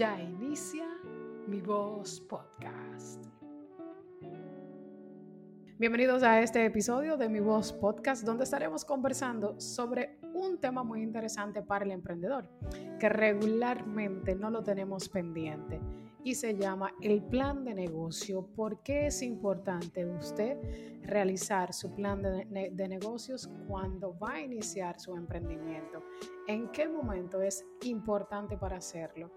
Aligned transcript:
Ya 0.00 0.18
inicia 0.18 0.86
mi 1.46 1.60
voz 1.60 2.22
podcast. 2.22 3.22
Bienvenidos 5.78 6.22
a 6.22 6.40
este 6.40 6.64
episodio 6.64 7.18
de 7.18 7.28
Mi 7.28 7.40
Voz 7.40 7.70
Podcast, 7.74 8.24
donde 8.24 8.44
estaremos 8.44 8.86
conversando 8.86 9.60
sobre 9.60 10.18
un 10.32 10.58
tema 10.58 10.82
muy 10.82 11.02
interesante 11.02 11.60
para 11.60 11.84
el 11.84 11.90
emprendedor, 11.90 12.48
que 12.98 13.10
regularmente 13.10 14.34
no 14.34 14.48
lo 14.48 14.62
tenemos 14.62 15.06
pendiente 15.10 15.82
y 16.24 16.34
se 16.34 16.56
llama 16.56 16.94
el 17.02 17.22
plan 17.22 17.62
de 17.62 17.74
negocio. 17.74 18.46
¿Por 18.56 18.82
qué 18.82 19.08
es 19.08 19.20
importante 19.20 20.06
usted 20.06 20.56
realizar 21.02 21.74
su 21.74 21.94
plan 21.94 22.22
de, 22.22 22.70
de, 22.72 22.88
negocios 22.88 23.50
cuando 23.68 24.18
va 24.18 24.32
a 24.36 24.40
iniciar 24.40 24.98
su 24.98 25.14
emprendimiento? 25.14 26.02
¿En 26.48 26.68
qué 26.72 26.88
momento 26.88 27.42
es 27.42 27.66
importante 27.82 28.56
para 28.56 28.78
hacerlo? 28.78 29.30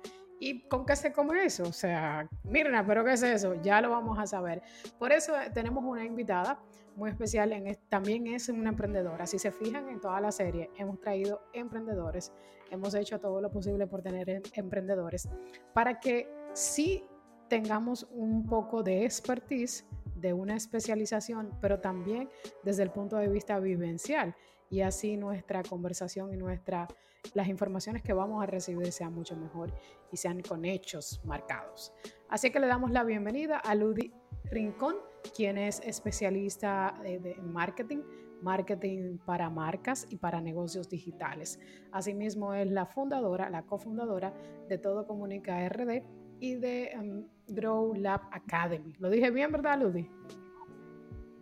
¿Y 0.43 0.59
con 0.67 0.85
qué 0.85 0.93
se 0.97 1.13
come 1.13 1.45
eso? 1.45 1.63
O 1.63 1.71
sea, 1.71 2.27
Mirna, 2.43 2.85
¿pero 2.85 3.05
qué 3.05 3.13
es 3.13 3.23
eso? 3.23 3.53
Ya 3.61 3.79
lo 3.79 3.91
vamos 3.91 4.19
a 4.19 4.27
saber. 4.27 4.61
Por 4.99 5.13
eso 5.13 5.39
eh, 5.39 5.49
tenemos 5.53 5.85
una 5.85 6.03
invitada 6.03 6.59
muy 6.97 7.11
especial, 7.11 7.53
en, 7.53 7.77
también 7.87 8.27
es 8.27 8.49
una 8.49 8.71
emprendedora. 8.71 9.25
Si 9.25 9.39
se 9.39 9.51
fijan 9.51 9.87
en 9.87 10.01
toda 10.01 10.19
la 10.19 10.33
serie, 10.33 10.69
hemos 10.75 10.99
traído 10.99 11.43
emprendedores, 11.53 12.33
hemos 12.69 12.93
hecho 12.93 13.21
todo 13.21 13.39
lo 13.39 13.49
posible 13.51 13.87
por 13.87 14.01
tener 14.01 14.29
em, 14.29 14.41
emprendedores, 14.53 15.29
para 15.73 16.01
que 16.01 16.29
sí 16.51 17.05
tengamos 17.47 18.05
un 18.11 18.45
poco 18.45 18.83
de 18.83 19.05
expertise, 19.05 19.85
de 20.13 20.33
una 20.33 20.57
especialización, 20.57 21.57
pero 21.61 21.79
también 21.79 22.29
desde 22.63 22.83
el 22.83 22.91
punto 22.91 23.15
de 23.15 23.29
vista 23.29 23.59
vivencial 23.59 24.35
y 24.73 24.81
así 24.81 25.17
nuestra 25.17 25.61
conversación 25.61 26.33
y 26.33 26.37
nuestra, 26.37 26.87
las 27.35 27.47
informaciones 27.47 28.01
que 28.01 28.11
vamos 28.11 28.41
a 28.41 28.47
recibir 28.47 28.91
sean 28.91 29.13
mucho 29.13 29.35
mejor 29.35 29.71
y 30.11 30.17
sean 30.17 30.41
con 30.41 30.65
hechos 30.65 31.21
marcados. 31.23 31.93
Así 32.27 32.49
que 32.49 32.59
le 32.59 32.65
damos 32.65 32.89
la 32.89 33.03
bienvenida 33.03 33.59
a 33.59 33.75
Ludi 33.75 34.11
Rincón, 34.45 34.95
quien 35.35 35.59
es 35.59 35.79
especialista 35.81 36.99
de 37.03 37.35
marketing, 37.43 37.99
marketing 38.41 39.19
para 39.19 39.47
marcas 39.51 40.07
y 40.09 40.17
para 40.17 40.41
negocios 40.41 40.89
digitales. 40.89 41.59
Asimismo 41.91 42.55
es 42.55 42.67
la 42.71 42.87
fundadora, 42.87 43.51
la 43.51 43.67
cofundadora 43.67 44.33
de 44.67 44.79
Todo 44.79 45.05
Comunica 45.05 45.69
RD 45.69 46.01
y 46.39 46.55
de 46.55 46.93
um, 46.99 47.27
Grow 47.47 47.93
Lab 47.93 48.21
Academy. 48.31 48.95
¿Lo 48.97 49.11
dije 49.11 49.29
bien, 49.29 49.51
verdad, 49.51 49.79
Ludi? 49.79 50.09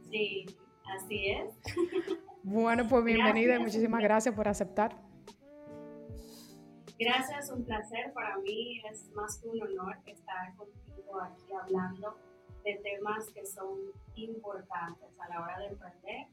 Sí, 0.10 0.46
así 0.84 1.28
es. 1.28 1.56
Bueno, 2.44 2.88
pues 2.90 3.04
bienvenida 3.04 3.56
y 3.56 3.60
muchísimas 3.60 4.02
gracias 4.02 4.34
por 4.34 4.48
aceptar. 4.48 4.96
Gracias, 6.98 7.52
un 7.52 7.64
placer. 7.64 8.12
Para 8.14 8.38
mí 8.38 8.82
es 8.92 9.10
más 9.14 9.38
que 9.38 9.48
un 9.48 9.62
honor 9.62 9.98
estar 10.06 10.56
contigo 10.56 11.22
aquí 11.22 11.54
hablando 11.54 12.16
de 12.64 12.76
temas 12.76 13.30
que 13.30 13.46
son 13.46 13.78
importantes 14.16 15.10
a 15.20 15.30
la 15.30 15.42
hora 15.42 15.60
de 15.60 15.68
emprender 15.68 16.28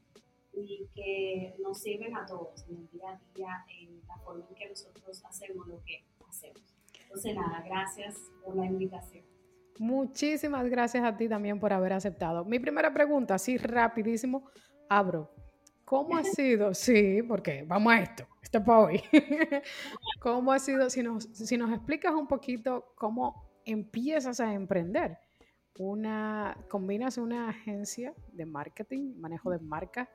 y 0.53 0.87
que 0.95 1.55
nos 1.61 1.79
sirven 1.79 2.15
a 2.15 2.25
todos 2.25 2.65
en 2.69 2.77
el 2.77 2.89
día 2.91 3.09
a 3.09 3.19
día, 3.35 3.65
en 3.79 4.01
la 4.07 4.17
forma 4.17 4.45
en 4.49 4.55
que 4.55 4.69
nosotros 4.69 5.23
hacemos 5.25 5.67
lo 5.67 5.83
que 5.83 6.03
hacemos. 6.27 6.61
Entonces, 7.01 7.35
nada, 7.35 7.63
gracias 7.65 8.15
por 8.43 8.55
la 8.55 8.65
invitación. 8.65 9.25
Muchísimas 9.79 10.69
gracias 10.69 11.03
a 11.03 11.15
ti 11.15 11.29
también 11.29 11.59
por 11.59 11.71
haber 11.71 11.93
aceptado. 11.93 12.45
Mi 12.45 12.59
primera 12.59 12.93
pregunta, 12.93 13.35
así 13.35 13.57
rapidísimo, 13.57 14.49
abro. 14.89 15.31
¿Cómo 15.89 16.15
ha 16.17 16.23
sido? 16.23 16.75
Sí, 16.75 17.23
porque 17.23 17.63
vamos 17.65 17.91
a 17.91 18.01
esto, 18.01 18.27
esto 18.43 18.59
es 18.59 18.63
para 18.63 18.79
hoy. 18.79 19.01
¿Cómo 20.21 20.51
ha 20.51 20.59
sido? 20.59 20.87
Si 20.87 21.01
nos, 21.01 21.23
si 21.23 21.57
nos 21.57 21.71
explicas 21.71 22.13
un 22.13 22.27
poquito 22.27 22.93
cómo 22.93 23.49
empiezas 23.65 24.39
a 24.39 24.53
emprender. 24.53 25.17
Una, 25.79 26.55
combinas 26.69 27.17
una 27.17 27.49
agencia 27.49 28.13
de 28.31 28.45
marketing, 28.45 29.15
manejo 29.17 29.49
de 29.49 29.57
marca, 29.57 30.07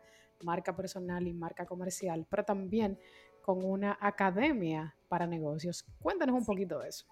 marca 0.44 0.76
personal 0.76 1.26
y 1.26 1.32
marca 1.32 1.66
comercial, 1.66 2.24
pero 2.30 2.44
también 2.44 2.96
con 3.42 3.64
una 3.64 3.98
academia 4.00 4.94
para 5.08 5.26
negocios. 5.26 5.84
Cuéntanos 5.98 6.36
un 6.36 6.44
poquito 6.44 6.78
de 6.78 6.90
eso. 6.90 7.04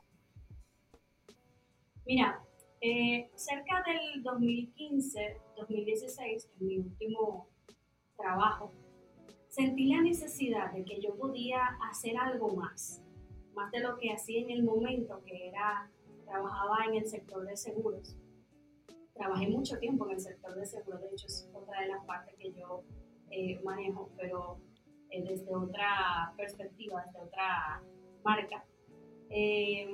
Mira, 2.07 2.41
eh, 2.81 3.29
cerca 3.35 3.83
del 3.85 4.23
2015, 4.23 5.41
2016, 5.57 6.49
en 6.61 6.67
mi 6.69 6.79
último 6.79 7.49
trabajo, 8.23 8.71
sentí 9.49 9.87
la 9.87 10.01
necesidad 10.01 10.73
de 10.73 10.85
que 10.85 11.01
yo 11.01 11.15
podía 11.17 11.61
hacer 11.91 12.17
algo 12.17 12.55
más, 12.55 13.03
más 13.55 13.71
de 13.73 13.81
lo 13.81 13.99
que 13.99 14.13
hacía 14.13 14.41
en 14.41 14.51
el 14.51 14.63
momento, 14.63 15.23
que 15.27 15.49
era, 15.49 15.91
trabajaba 16.25 16.87
en 16.89 16.95
el 16.95 17.07
sector 17.07 17.45
de 17.45 17.57
seguros. 17.57 18.17
Trabajé 19.15 19.49
mucho 19.49 19.79
tiempo 19.79 20.07
en 20.07 20.13
el 20.13 20.21
sector 20.21 20.55
de 20.55 20.65
seguros, 20.65 21.03
de 21.03 21.09
hecho 21.09 21.27
es 21.27 21.51
otra 21.53 21.83
de 21.83 21.89
las 21.89 22.05
partes 22.07 22.35
que 22.39 22.53
yo 22.53 22.83
eh, 23.31 23.61
manejo, 23.63 24.09
pero 24.17 24.59
eh, 25.11 25.23
desde 25.23 25.55
otra 25.55 26.33
perspectiva, 26.37 27.05
desde 27.07 27.21
otra 27.21 27.83
marca. 28.25 28.65
Eh, 29.29 29.87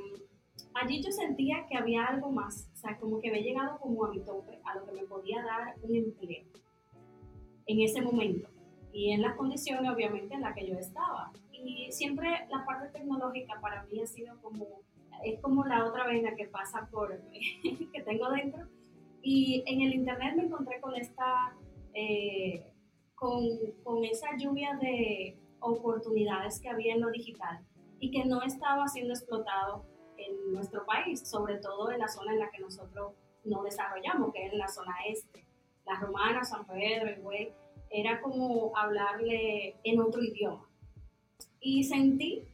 allí 0.74 1.02
yo 1.02 1.10
sentía 1.10 1.66
que 1.68 1.76
había 1.76 2.06
algo 2.06 2.30
más, 2.30 2.68
o 2.74 2.76
sea, 2.76 2.96
como 2.98 3.20
que 3.20 3.28
había 3.28 3.42
llegado 3.42 3.78
como 3.78 4.04
a 4.04 4.10
mi 4.10 4.20
tope, 4.20 4.60
a 4.64 4.76
lo 4.76 4.86
que 4.86 4.92
me 4.92 5.02
podía 5.04 5.42
dar 5.42 5.74
un 5.82 5.96
empleo 5.96 6.44
en 7.68 7.80
ese 7.80 8.02
momento 8.02 8.48
y 8.92 9.12
en 9.12 9.22
las 9.22 9.36
condiciones 9.36 9.90
obviamente 9.90 10.34
en 10.34 10.40
las 10.40 10.54
que 10.54 10.66
yo 10.66 10.76
estaba. 10.76 11.30
Y 11.52 11.92
siempre 11.92 12.28
la 12.50 12.64
parte 12.64 12.88
tecnológica 12.88 13.60
para 13.60 13.84
mí 13.84 14.00
ha 14.00 14.06
sido 14.06 14.40
como, 14.40 14.80
es 15.24 15.40
como 15.40 15.64
la 15.64 15.84
otra 15.84 16.06
vena 16.06 16.34
que 16.34 16.46
pasa 16.46 16.88
por, 16.90 17.20
que 17.92 18.02
tengo 18.02 18.30
dentro. 18.30 18.66
Y 19.22 19.62
en 19.66 19.82
el 19.82 19.94
internet 19.94 20.34
me 20.36 20.44
encontré 20.44 20.80
con 20.80 20.94
esta, 20.96 21.54
eh, 21.94 22.72
con, 23.14 23.44
con 23.84 24.04
esa 24.04 24.36
lluvia 24.36 24.76
de 24.80 25.36
oportunidades 25.60 26.60
que 26.60 26.68
había 26.68 26.94
en 26.94 27.00
lo 27.00 27.10
digital 27.10 27.60
y 28.00 28.10
que 28.10 28.24
no 28.24 28.42
estaba 28.42 28.86
siendo 28.88 29.12
explotado 29.12 29.84
en 30.16 30.52
nuestro 30.52 30.86
país, 30.86 31.28
sobre 31.28 31.58
todo 31.58 31.90
en 31.90 31.98
la 31.98 32.08
zona 32.08 32.32
en 32.32 32.38
la 32.38 32.50
que 32.50 32.60
nosotros 32.60 33.12
no 33.44 33.62
desarrollamos, 33.62 34.32
que 34.32 34.46
es 34.46 34.52
en 34.52 34.58
la 34.58 34.68
zona 34.68 34.94
este 35.08 35.47
la 35.88 35.98
romana, 35.98 36.44
San 36.44 36.66
Pedro, 36.66 37.08
el 37.08 37.20
güey, 37.20 37.52
era 37.90 38.20
como 38.20 38.76
hablarle 38.76 39.76
en 39.82 40.00
otro 40.00 40.22
idioma. 40.22 40.68
Y 41.60 41.84
sentí 41.84 42.44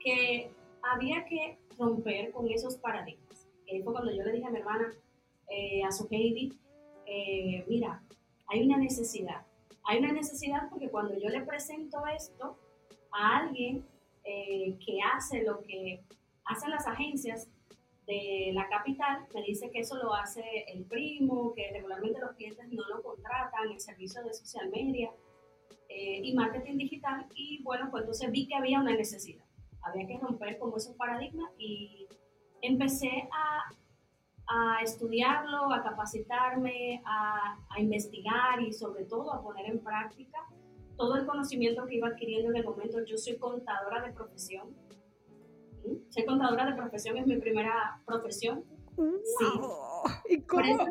que 0.00 0.50
había 0.82 1.24
que 1.26 1.58
romper 1.78 2.32
con 2.32 2.50
esos 2.50 2.76
paradigmas. 2.76 3.46
Y 3.66 3.82
fue 3.82 3.92
cuando 3.92 4.12
yo 4.12 4.22
le 4.22 4.32
dije 4.32 4.46
a 4.46 4.50
mi 4.50 4.58
hermana, 4.58 4.92
eh, 5.48 5.82
a 5.84 5.92
su 5.92 6.06
Heidi, 6.10 6.52
eh, 7.06 7.64
mira, 7.68 8.02
hay 8.46 8.62
una 8.62 8.78
necesidad. 8.78 9.42
Hay 9.84 9.98
una 9.98 10.12
necesidad 10.12 10.68
porque 10.70 10.88
cuando 10.88 11.18
yo 11.18 11.28
le 11.28 11.42
presento 11.42 12.06
esto 12.06 12.56
a 13.12 13.38
alguien 13.38 13.84
eh, 14.24 14.76
que 14.84 14.98
hace 15.14 15.42
lo 15.42 15.60
que 15.60 16.02
hacen 16.46 16.70
las 16.70 16.86
agencias, 16.86 17.48
de 18.06 18.50
la 18.52 18.68
capital 18.68 19.26
me 19.34 19.42
dice 19.42 19.70
que 19.70 19.80
eso 19.80 19.96
lo 19.96 20.14
hace 20.14 20.42
el 20.68 20.84
primo, 20.84 21.52
que 21.54 21.70
regularmente 21.72 22.20
los 22.20 22.32
clientes 22.32 22.66
no 22.70 22.82
lo 22.88 23.02
contratan, 23.02 23.70
el 23.70 23.80
servicio 23.80 24.22
de 24.22 24.34
social 24.34 24.68
media 24.70 25.10
eh, 25.88 26.20
y 26.22 26.34
marketing 26.34 26.76
digital. 26.76 27.26
Y 27.34 27.62
bueno, 27.62 27.88
pues 27.90 28.02
entonces 28.02 28.30
vi 28.30 28.46
que 28.46 28.54
había 28.54 28.80
una 28.80 28.94
necesidad. 28.94 29.44
Había 29.82 30.06
que 30.06 30.18
romper 30.18 30.58
con 30.58 30.72
esos 30.76 30.96
paradigmas 30.96 31.50
y 31.58 32.06
empecé 32.62 33.28
a, 33.32 33.62
a 34.46 34.82
estudiarlo, 34.82 35.72
a 35.72 35.82
capacitarme, 35.82 37.02
a, 37.04 37.58
a 37.68 37.80
investigar 37.80 38.60
y 38.60 38.72
sobre 38.72 39.04
todo 39.04 39.32
a 39.32 39.42
poner 39.42 39.66
en 39.66 39.82
práctica 39.82 40.38
todo 40.96 41.16
el 41.16 41.26
conocimiento 41.26 41.86
que 41.86 41.96
iba 41.96 42.08
adquiriendo 42.08 42.50
en 42.50 42.56
el 42.56 42.64
momento. 42.64 43.04
Yo 43.04 43.16
soy 43.16 43.36
contadora 43.36 44.02
de 44.02 44.12
profesión, 44.12 44.74
soy 46.08 46.24
contadora 46.24 46.66
de 46.66 46.74
profesión, 46.74 47.16
es 47.18 47.26
mi 47.26 47.36
primera 47.36 48.00
profesión. 48.06 48.64
Sí. 48.96 49.46
¿Y 50.28 50.42
cómo? 50.42 50.86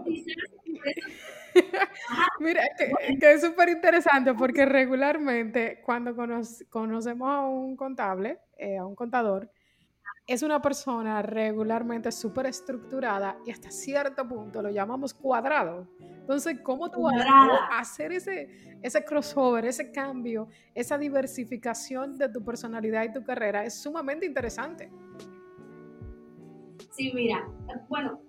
Mira, 2.40 2.64
que, 2.78 3.32
es 3.32 3.42
súper 3.42 3.70
interesante 3.70 4.34
porque 4.34 4.66
regularmente 4.66 5.82
cuando 5.86 6.16
conocemos 6.70 7.30
a 7.30 7.42
un 7.42 7.76
contable, 7.76 8.40
eh, 8.58 8.78
a 8.78 8.86
un 8.86 8.96
contador, 8.96 9.50
es 10.26 10.42
una 10.42 10.62
persona 10.62 11.22
regularmente 11.22 12.12
súper 12.12 12.46
estructurada 12.46 13.38
y 13.46 13.52
hasta 13.52 13.70
cierto 13.72 14.28
punto 14.28 14.62
lo 14.62 14.70
llamamos 14.70 15.14
cuadrado. 15.14 15.88
Entonces, 16.00 16.60
¿cómo 16.62 16.90
tú 16.90 17.04
vas 17.04 17.26
a 17.28 17.80
hacer 17.80 18.14
ese, 18.14 18.78
ese 18.82 19.04
crossover, 19.04 19.66
ese 19.66 19.92
cambio, 19.92 20.48
esa 20.74 20.98
diversificación 20.98 22.18
de 22.18 22.30
tu 22.30 22.44
personalidad 22.44 23.04
y 23.04 23.12
tu 23.12 23.24
carrera? 23.24 23.66
Es 23.66 23.82
sumamente 23.82 24.26
interesante. 24.26 24.90
Sí, 26.92 27.12
mira, 27.14 27.46
bueno, 27.90 28.22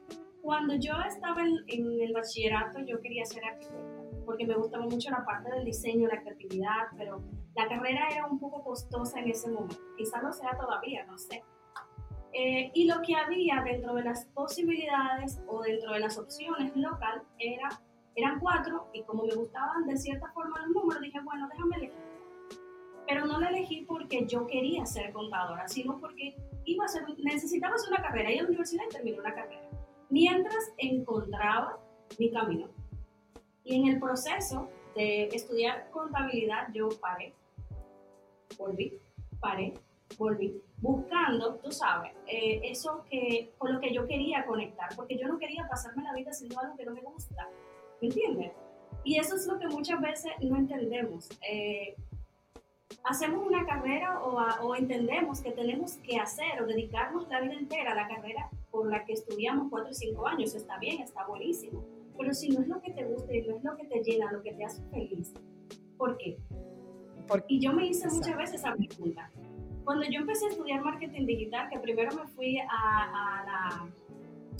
cuando 0.42 0.74
yo 0.74 0.94
estaba 1.06 1.42
en, 1.42 1.58
en 1.68 2.00
el 2.00 2.12
bachillerato 2.12 2.80
yo 2.80 3.00
quería 3.00 3.24
ser 3.24 3.44
arquitecta 3.44 3.84
porque 4.26 4.46
me 4.46 4.56
gustaba 4.56 4.84
mucho 4.86 5.10
la 5.10 5.24
parte 5.24 5.50
del 5.50 5.66
diseño, 5.66 6.08
la 6.08 6.20
creatividad, 6.22 6.88
pero 6.96 7.22
la 7.54 7.68
carrera 7.68 8.08
era 8.10 8.26
un 8.26 8.40
poco 8.40 8.64
costosa 8.64 9.20
en 9.20 9.28
ese 9.28 9.50
momento. 9.50 9.76
Quizás 9.98 10.22
no 10.22 10.32
sea 10.32 10.56
todavía, 10.56 11.04
no 11.04 11.18
sé 11.18 11.44
Eh, 12.36 12.72
y 12.74 12.86
lo 12.86 13.00
que 13.02 13.14
había 13.14 13.62
dentro 13.64 13.94
de 13.94 14.02
las 14.02 14.26
posibilidades 14.26 15.40
o 15.46 15.62
dentro 15.62 15.92
de 15.92 16.00
las 16.00 16.18
opciones 16.18 16.74
local 16.74 17.22
era, 17.38 17.68
eran 18.16 18.40
cuatro 18.40 18.88
y 18.92 19.04
como 19.04 19.24
me 19.24 19.34
gustaban 19.34 19.86
de 19.86 19.96
cierta 19.96 20.28
forma 20.32 20.58
los 20.62 20.70
números, 20.70 21.00
dije, 21.00 21.20
bueno, 21.20 21.48
déjame 21.48 21.76
elegir. 21.76 22.02
Pero 23.06 23.26
no 23.26 23.38
la 23.38 23.50
elegí 23.50 23.84
porque 23.86 24.26
yo 24.26 24.48
quería 24.48 24.84
ser 24.84 25.12
contadora, 25.12 25.68
sino 25.68 26.00
porque 26.00 26.34
iba 26.64 26.84
a 26.84 26.88
ser, 26.88 27.04
necesitaba 27.18 27.76
hacer 27.76 27.90
una 27.92 28.02
carrera, 28.02 28.32
ir 28.32 28.40
a 28.40 28.42
la 28.42 28.48
universidad 28.48 28.82
y 28.90 28.94
terminé 28.94 29.20
una 29.20 29.34
carrera. 29.34 29.68
Mientras 30.10 30.72
encontraba 30.78 31.78
mi 32.18 32.32
camino. 32.32 32.68
Y 33.62 33.76
en 33.76 33.86
el 33.86 34.00
proceso 34.00 34.68
de 34.96 35.28
estudiar 35.28 35.88
contabilidad 35.90 36.68
yo 36.72 36.88
paré, 37.00 37.32
volví, 38.58 38.98
paré, 39.38 39.74
volví, 40.18 40.60
buscando, 40.78 41.56
tú 41.56 41.70
sabes, 41.70 42.12
eh, 42.26 42.60
eso 42.64 43.04
que, 43.10 43.52
con 43.58 43.72
lo 43.72 43.80
que 43.80 43.92
yo 43.92 44.06
quería 44.06 44.44
conectar, 44.46 44.88
porque 44.96 45.18
yo 45.18 45.28
no 45.28 45.38
quería 45.38 45.66
pasarme 45.68 46.02
la 46.02 46.14
vida 46.14 46.30
haciendo 46.30 46.58
algo 46.60 46.76
que 46.76 46.84
no 46.84 46.92
me 46.92 47.02
gusta, 47.02 47.48
¿me 48.00 48.08
entiendes? 48.08 48.52
Y 49.02 49.18
eso 49.18 49.36
es 49.36 49.46
lo 49.46 49.58
que 49.58 49.66
muchas 49.66 50.00
veces 50.00 50.32
no 50.40 50.56
entendemos. 50.56 51.28
Eh, 51.48 51.96
hacemos 53.02 53.46
una 53.46 53.66
carrera 53.66 54.20
o, 54.22 54.38
o, 54.66 54.76
entendemos 54.76 55.40
que 55.40 55.52
tenemos 55.52 55.96
que 55.98 56.18
hacer 56.18 56.62
o 56.62 56.66
dedicarnos 56.66 57.28
la 57.28 57.40
vida 57.40 57.54
entera 57.54 57.92
a 57.92 57.94
la 57.94 58.08
carrera 58.08 58.48
por 58.70 58.90
la 58.90 59.04
que 59.04 59.12
estudiamos 59.12 59.68
cuatro 59.70 59.90
o 59.90 59.94
cinco 59.94 60.26
años, 60.26 60.54
está 60.54 60.78
bien, 60.78 61.00
está 61.02 61.26
buenísimo. 61.26 61.84
Pero 62.16 62.32
si 62.32 62.48
no 62.50 62.60
es 62.60 62.68
lo 62.68 62.80
que 62.80 62.92
te 62.92 63.04
gusta 63.04 63.34
y 63.34 63.42
no 63.42 63.56
es 63.56 63.64
lo 63.64 63.76
que 63.76 63.84
te 63.86 64.02
llena, 64.02 64.32
lo 64.32 64.42
que 64.42 64.52
te 64.52 64.64
hace 64.64 64.82
feliz, 64.90 65.34
¿por 65.96 66.16
qué? 66.16 66.38
y 67.48 67.58
yo 67.58 67.72
me 67.72 67.86
hice 67.86 68.06
muchas 68.08 68.36
veces 68.36 68.56
esa 68.56 68.74
pregunta. 68.74 69.30
Cuando 69.84 70.04
yo 70.04 70.20
empecé 70.20 70.46
a 70.46 70.48
estudiar 70.48 70.82
marketing 70.82 71.26
digital, 71.26 71.68
que 71.70 71.78
primero 71.78 72.14
me 72.16 72.26
fui 72.28 72.58
a, 72.58 72.66
a, 72.70 73.88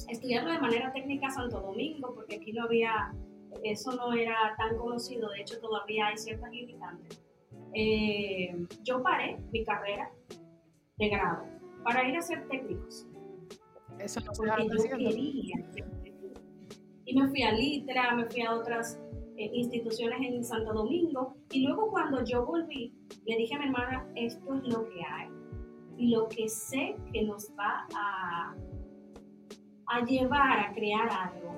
estudiarlo 0.09 0.53
de 0.53 0.59
manera 0.59 0.93
técnica 0.93 1.29
a 1.29 1.31
Santo 1.31 1.61
Domingo, 1.61 2.15
porque 2.15 2.37
aquí 2.37 2.53
no 2.53 2.65
había, 2.65 3.13
eso 3.63 3.93
no 3.93 4.13
era 4.13 4.55
tan 4.59 4.77
conocido, 4.77 5.31
de 5.31 5.41
hecho 5.41 5.59
todavía 5.61 6.09
hay 6.09 6.19
ciertas 6.19 6.51
limitantes. 6.51 7.23
Eh, 7.73 8.67
yo 8.85 9.03
paré 9.03 9.39
mi 9.51 9.65
carrera 9.65 10.11
de 10.97 11.09
grado 11.09 11.45
para 11.83 12.09
ir 12.09 12.17
a 12.17 12.23
ser 12.23 12.47
técnicos. 12.49 13.07
Eso 13.99 14.21
no 14.21 14.35
se 14.35 14.89
yo 14.89 14.97
quería. 14.97 15.57
Y 17.07 17.19
me 17.19 17.29
fui 17.29 17.43
a 17.43 17.53
Litra, 17.53 18.15
me 18.15 18.27
fui 18.27 18.43
a 18.43 18.55
otras 18.55 19.01
eh, 19.37 19.51
instituciones 19.53 20.21
en 20.23 20.45
Santo 20.45 20.73
Domingo. 20.73 21.37
Y 21.51 21.67
luego 21.67 21.91
cuando 21.91 22.25
yo 22.25 22.45
volví, 22.45 22.95
le 23.27 23.37
dije 23.37 23.55
a 23.55 23.59
mi 23.59 23.67
hermana, 23.67 24.09
esto 24.15 24.55
es 24.55 24.63
lo 24.73 24.89
que 24.89 25.05
hay. 25.05 25.29
Y 25.97 26.11
lo 26.11 26.29
que 26.29 26.49
sé 26.49 26.97
que 27.13 27.23
nos 27.23 27.51
va 27.59 27.87
a, 27.95 28.55
a 29.87 30.05
llevar 30.05 30.59
a 30.59 30.73
crear 30.73 31.09
algo 31.11 31.55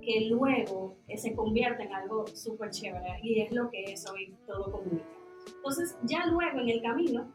que 0.00 0.28
luego 0.28 0.96
eh, 1.08 1.16
se 1.16 1.34
convierte 1.34 1.84
en 1.84 1.94
algo 1.94 2.26
súper 2.26 2.70
chévere. 2.70 3.20
Y 3.22 3.40
es 3.40 3.52
lo 3.52 3.70
que 3.70 3.84
es 3.84 4.08
hoy 4.10 4.34
todo 4.46 4.70
comunica. 4.70 5.04
Entonces 5.56 5.98
ya 6.04 6.26
luego 6.26 6.60
en 6.60 6.68
el 6.68 6.82
camino, 6.82 7.32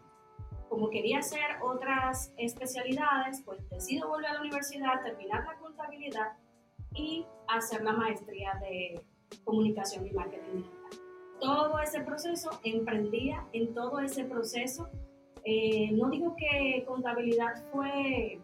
como 0.70 0.90
quería 0.90 1.20
hacer 1.20 1.62
otras 1.64 2.34
especialidades, 2.38 3.42
pues 3.46 3.68
decido 3.70 4.10
volver 4.10 4.28
a 4.28 4.34
la 4.34 4.42
universidad, 4.42 5.02
terminar 5.04 5.46
la 5.46 5.58
contabilidad 5.58 6.34
y 6.94 7.26
hacer 7.48 7.84
la 7.84 7.94
maestría 7.94 8.54
de 8.62 9.02
comunicación 9.44 10.06
y 10.08 10.12
marketing 10.12 10.58
digital. 10.58 11.00
Todo 11.40 11.80
ese 11.80 12.02
proceso, 12.02 12.50
emprendía 12.64 13.46
en 13.54 13.74
todo 13.74 14.00
ese 14.00 14.24
proceso. 14.26 14.90
Eh, 15.44 15.92
no 15.92 16.10
digo 16.10 16.36
que 16.38 16.84
contabilidad 16.86 17.54
fue 17.72 18.40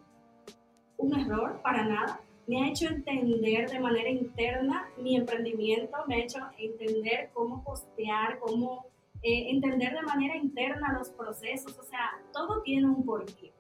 un 0.98 1.20
error, 1.20 1.62
para 1.64 1.84
nada. 1.86 2.22
Me 2.48 2.64
ha 2.64 2.70
hecho 2.70 2.88
entender 2.88 3.70
de 3.70 3.80
manera 3.80 4.10
interna 4.10 4.90
mi 4.98 5.16
emprendimiento, 5.16 5.98
me 6.08 6.16
ha 6.16 6.20
hecho 6.20 6.40
entender 6.58 7.30
cómo 7.34 7.64
postear, 7.64 8.40
cómo 8.40 8.86
eh, 9.24 9.52
entender 9.52 9.94
de 9.94 10.02
manera 10.02 10.36
interna 10.36 10.94
los 10.98 11.10
procesos, 11.10 11.78
o 11.78 11.84
sea, 11.84 12.10
todo 12.34 12.62
tiene 12.64 12.88
un 12.88 13.06
porqué. 13.06 13.54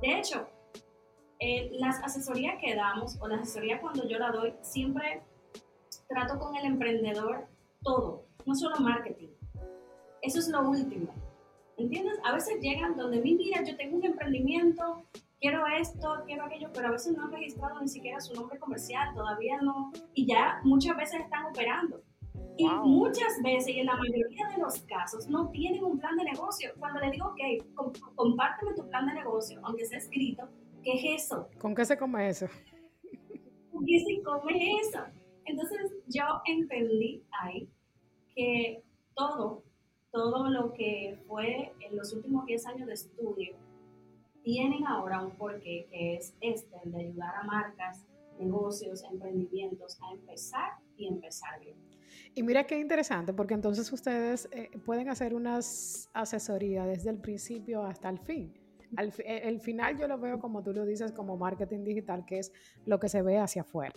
De 0.00 0.18
hecho, 0.18 0.46
eh, 1.40 1.70
las 1.72 2.02
asesorías 2.02 2.60
que 2.60 2.74
damos 2.74 3.16
o 3.20 3.26
la 3.26 3.36
asesoría 3.36 3.80
cuando 3.80 4.06
yo 4.06 4.18
la 4.18 4.30
doy, 4.30 4.54
siempre 4.60 5.22
trato 6.08 6.38
con 6.38 6.56
el 6.56 6.64
emprendedor 6.64 7.46
todo, 7.82 8.24
no 8.44 8.54
solo 8.54 8.76
marketing. 8.80 9.28
Eso 10.22 10.40
es 10.40 10.48
lo 10.48 10.68
último. 10.68 11.12
¿Entiendes? 11.76 12.18
A 12.24 12.32
veces 12.32 12.60
llegan 12.60 12.96
donde 12.96 13.20
mi 13.20 13.34
mira, 13.34 13.62
yo 13.62 13.76
tengo 13.76 13.98
un 13.98 14.04
emprendimiento, 14.04 15.04
quiero 15.40 15.64
esto, 15.66 16.24
quiero 16.26 16.44
aquello, 16.44 16.70
pero 16.74 16.88
a 16.88 16.90
veces 16.90 17.16
no 17.16 17.24
han 17.24 17.32
registrado 17.32 17.80
ni 17.80 17.86
siquiera 17.86 18.18
su 18.20 18.34
nombre 18.34 18.58
comercial, 18.58 19.14
todavía 19.14 19.60
no, 19.62 19.92
y 20.14 20.26
ya 20.26 20.60
muchas 20.64 20.96
veces 20.96 21.20
están 21.20 21.46
operando. 21.46 22.02
Y 22.56 22.66
muchas 22.66 23.40
veces, 23.44 23.76
y 23.76 23.78
en 23.78 23.86
la 23.86 23.94
mayoría 23.94 24.48
de 24.48 24.60
los 24.60 24.80
casos, 24.82 25.28
no 25.28 25.48
tienen 25.50 25.84
un 25.84 26.00
plan 26.00 26.16
de 26.16 26.24
negocio. 26.24 26.70
Cuando 26.80 26.98
le 26.98 27.12
digo, 27.12 27.28
ok, 27.28 27.94
compárteme 28.16 28.74
tu 28.74 28.88
plan 28.88 29.06
de 29.06 29.14
negocio, 29.14 29.60
aunque 29.62 29.84
sea 29.84 29.98
escrito, 29.98 30.48
¿qué 30.82 30.94
es 30.94 31.22
eso? 31.22 31.48
¿Con 31.60 31.76
qué 31.76 31.84
se 31.84 31.96
come 31.96 32.28
eso? 32.28 32.48
¿Con 33.70 33.86
qué 33.86 34.00
se 34.00 34.22
come 34.24 34.80
eso? 34.80 34.98
Entonces 35.48 35.92
yo 36.06 36.24
entendí 36.44 37.24
ahí 37.30 37.68
que 38.34 38.82
todo, 39.14 39.62
todo 40.12 40.48
lo 40.48 40.72
que 40.74 41.18
fue 41.26 41.72
en 41.80 41.96
los 41.96 42.12
últimos 42.12 42.44
10 42.46 42.66
años 42.66 42.86
de 42.86 42.94
estudio, 42.94 43.56
tienen 44.42 44.86
ahora 44.86 45.22
un 45.22 45.32
porqué 45.32 45.86
que 45.90 46.16
es 46.16 46.34
este, 46.40 46.76
el 46.84 46.92
de 46.92 47.00
ayudar 47.00 47.34
a 47.34 47.42
marcas, 47.44 48.04
negocios, 48.38 49.02
emprendimientos 49.04 49.98
a 50.02 50.12
empezar 50.12 50.72
y 50.96 51.08
empezar 51.08 51.58
bien. 51.60 51.76
Y 52.34 52.42
mira 52.42 52.64
qué 52.64 52.78
interesante, 52.78 53.32
porque 53.32 53.54
entonces 53.54 53.90
ustedes 53.92 54.48
eh, 54.52 54.70
pueden 54.84 55.08
hacer 55.08 55.34
unas 55.34 56.08
asesorías 56.12 56.86
desde 56.86 57.10
el 57.10 57.18
principio 57.18 57.82
hasta 57.82 58.08
el 58.08 58.18
fin. 58.18 58.52
Al, 58.96 59.12
eh, 59.18 59.42
el 59.44 59.60
final 59.60 59.98
yo 59.98 60.08
lo 60.08 60.18
veo 60.18 60.38
como 60.38 60.62
tú 60.62 60.72
lo 60.72 60.84
dices, 60.84 61.12
como 61.12 61.36
marketing 61.36 61.84
digital, 61.84 62.24
que 62.24 62.38
es 62.38 62.52
lo 62.86 62.98
que 62.98 63.08
se 63.08 63.22
ve 63.22 63.38
hacia 63.38 63.62
afuera. 63.62 63.94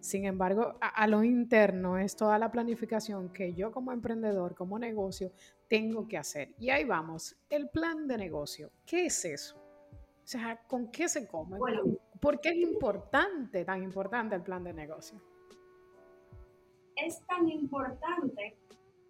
Sin 0.00 0.26
embargo, 0.26 0.74
a, 0.80 1.06
lo 1.06 1.24
interno 1.24 1.98
es 1.98 2.14
toda 2.14 2.38
la 2.38 2.50
planificación 2.50 3.32
que 3.32 3.54
yo 3.54 3.72
como 3.72 3.90
emprendedor, 3.90 4.54
como 4.54 4.78
negocio, 4.78 5.32
tengo 5.68 6.06
que 6.06 6.18
hacer. 6.18 6.54
Y 6.58 6.70
ahí 6.70 6.84
vamos, 6.84 7.36
el 7.48 7.70
plan 7.70 8.06
de 8.06 8.18
negocio. 8.18 8.70
¿Qué 8.84 9.06
es 9.06 9.24
eso? 9.24 9.56
O 9.56 10.26
sea, 10.26 10.60
¿con 10.66 10.90
qué 10.90 11.08
se 11.08 11.26
come? 11.26 11.58
Bueno, 11.58 11.82
¿Por 12.24 12.40
qué 12.40 12.48
es 12.48 12.56
importante, 12.56 13.66
tan 13.66 13.82
importante 13.82 14.34
el 14.34 14.42
plan 14.42 14.64
de 14.64 14.72
negocio? 14.72 15.20
Es 16.96 17.20
tan 17.26 17.46
importante 17.50 18.56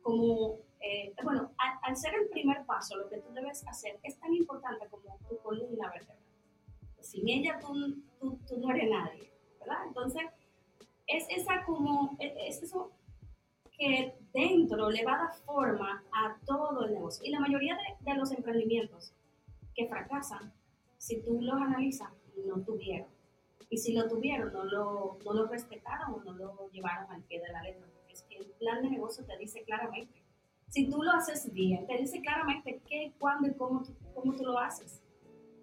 como, 0.02 0.58
eh, 0.84 1.14
bueno, 1.22 1.50
al, 1.82 1.96
ser 1.96 2.14
el 2.14 2.28
primer 2.28 2.66
paso, 2.66 2.96
lo 2.96 3.08
que 3.08 3.18
tú 3.18 3.32
debes 3.32 3.66
hacer 3.66 3.98
es 4.02 4.18
tan 4.18 4.34
importante 4.34 4.86
como 4.88 5.18
tu 5.28 5.38
columna 5.38 5.90
vertebral. 5.90 6.18
Sin 7.00 7.28
ella 7.28 7.58
tú, 7.58 8.02
tú, 8.20 8.38
tú 8.46 8.58
no 8.58 8.70
eres 8.70 8.90
nadie, 8.90 9.32
¿verdad? 9.60 9.86
Entonces, 9.86 10.22
es 11.06 11.26
esa 11.30 11.64
como, 11.64 12.16
es 12.18 12.62
eso 12.62 12.92
que 13.78 14.14
dentro 14.32 14.90
le 14.90 15.04
va 15.04 15.14
a 15.14 15.18
dar 15.18 15.34
forma 15.34 16.04
a 16.12 16.36
todo 16.44 16.84
el 16.84 16.94
negocio. 16.94 17.24
Y 17.24 17.30
la 17.30 17.40
mayoría 17.40 17.78
de, 18.00 18.14
los 18.14 18.30
emprendimientos 18.32 19.14
que 19.74 19.88
fracasan, 19.88 20.52
si 20.98 21.22
tú 21.22 21.40
los 21.40 21.60
analizas, 21.60 22.10
no 22.46 22.62
tuvieron. 22.62 23.08
Y 23.70 23.78
si 23.78 23.94
lo 23.94 24.08
tuvieron, 24.08 24.52
no 24.52 24.64
lo, 24.64 25.18
no 25.24 25.32
lo 25.32 25.46
respetaron 25.46 26.14
o 26.14 26.24
no 26.24 26.32
lo 26.34 26.70
llevaron 26.70 27.10
al 27.10 27.22
pie 27.22 27.40
de 27.40 27.48
la 27.48 27.62
letra. 27.62 27.86
Porque 27.92 28.12
es 28.12 28.22
que 28.22 28.36
el 28.36 28.46
plan 28.58 28.82
de 28.82 28.90
negocio 28.90 29.24
te 29.24 29.36
dice 29.38 29.64
claramente. 29.64 30.23
Si 30.74 30.90
tú 30.90 31.04
lo 31.04 31.12
haces 31.12 31.52
bien, 31.52 31.86
te 31.86 31.96
dice 31.98 32.20
claramente 32.20 32.80
qué, 32.88 33.12
cuándo 33.20 33.46
y 33.46 33.54
cómo, 33.54 33.84
cómo 34.12 34.34
tú 34.34 34.42
lo 34.42 34.58
haces. 34.58 35.00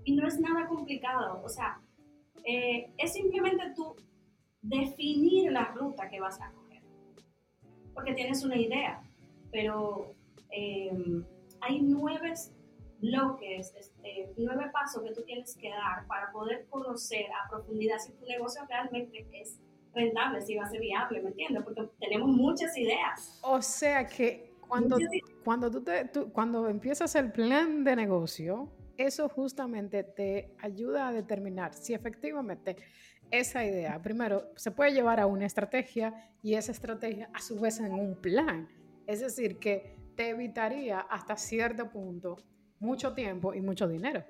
Y 0.05 0.15
no 0.15 0.25
es 0.25 0.39
nada 0.39 0.69
complicado. 0.69 1.41
O 1.43 1.49
sea, 1.49 1.81
eh, 2.45 2.93
es 2.97 3.11
simplemente 3.11 3.73
tú 3.75 3.93
definir 4.61 5.51
la 5.51 5.65
ruta 5.65 6.09
que 6.09 6.21
vas 6.21 6.39
a 6.39 6.53
coger. 6.53 6.81
Porque 7.93 8.13
tienes 8.13 8.41
una 8.45 8.55
idea, 8.55 9.03
pero 9.51 10.15
em, 10.49 11.25
hay 11.59 11.81
nueve 11.81 12.31
bloques, 13.01 13.73
este, 13.77 14.31
nueve 14.37 14.69
pasos 14.71 15.03
que 15.03 15.13
tú 15.13 15.23
tienes 15.23 15.57
que 15.57 15.71
dar 15.71 16.07
para 16.07 16.31
poder 16.31 16.67
conocer 16.69 17.25
a 17.33 17.49
profundidad 17.49 17.97
si 17.99 18.13
tu 18.13 18.25
negocio 18.27 18.61
realmente 18.65 19.27
es 19.33 19.59
rentable, 19.93 20.39
si 20.39 20.55
va 20.55 20.63
a 20.63 20.69
ser 20.69 20.79
viable, 20.79 21.21
¿me 21.21 21.31
entiendes? 21.31 21.63
Porque 21.65 21.89
tenemos 21.99 22.29
muchas 22.29 22.77
ideas. 22.77 23.41
O 23.43 23.61
sea 23.61 24.07
que 24.07 24.50
cuando, 24.71 24.97
cuando, 25.43 25.69
tú 25.69 25.83
te, 25.83 26.09
cuando 26.31 26.69
empiezas 26.69 27.13
el 27.15 27.29
plan 27.33 27.83
de 27.83 27.93
negocio, 27.93 28.71
eso 28.95 29.27
justamente 29.27 30.05
te 30.05 30.55
ayuda 30.59 31.09
a 31.09 31.11
determinar 31.11 31.73
si 31.73 31.93
efectivamente 31.93 32.77
esa 33.29 33.65
idea, 33.65 34.01
primero, 34.01 34.45
se 34.55 34.71
puede 34.71 34.93
llevar 34.93 35.19
a 35.19 35.25
una 35.25 35.45
estrategia 35.45 36.31
y 36.41 36.53
esa 36.53 36.71
estrategia 36.71 37.29
a 37.33 37.41
su 37.41 37.59
vez 37.59 37.81
en 37.81 37.91
un 37.91 38.15
plan. 38.15 38.69
Es 39.07 39.19
decir, 39.19 39.59
que 39.59 39.97
te 40.15 40.29
evitaría 40.29 41.01
hasta 41.01 41.35
cierto 41.35 41.89
punto 41.89 42.37
mucho 42.79 43.13
tiempo 43.13 43.53
y 43.53 43.59
mucho 43.59 43.89
dinero. 43.89 44.23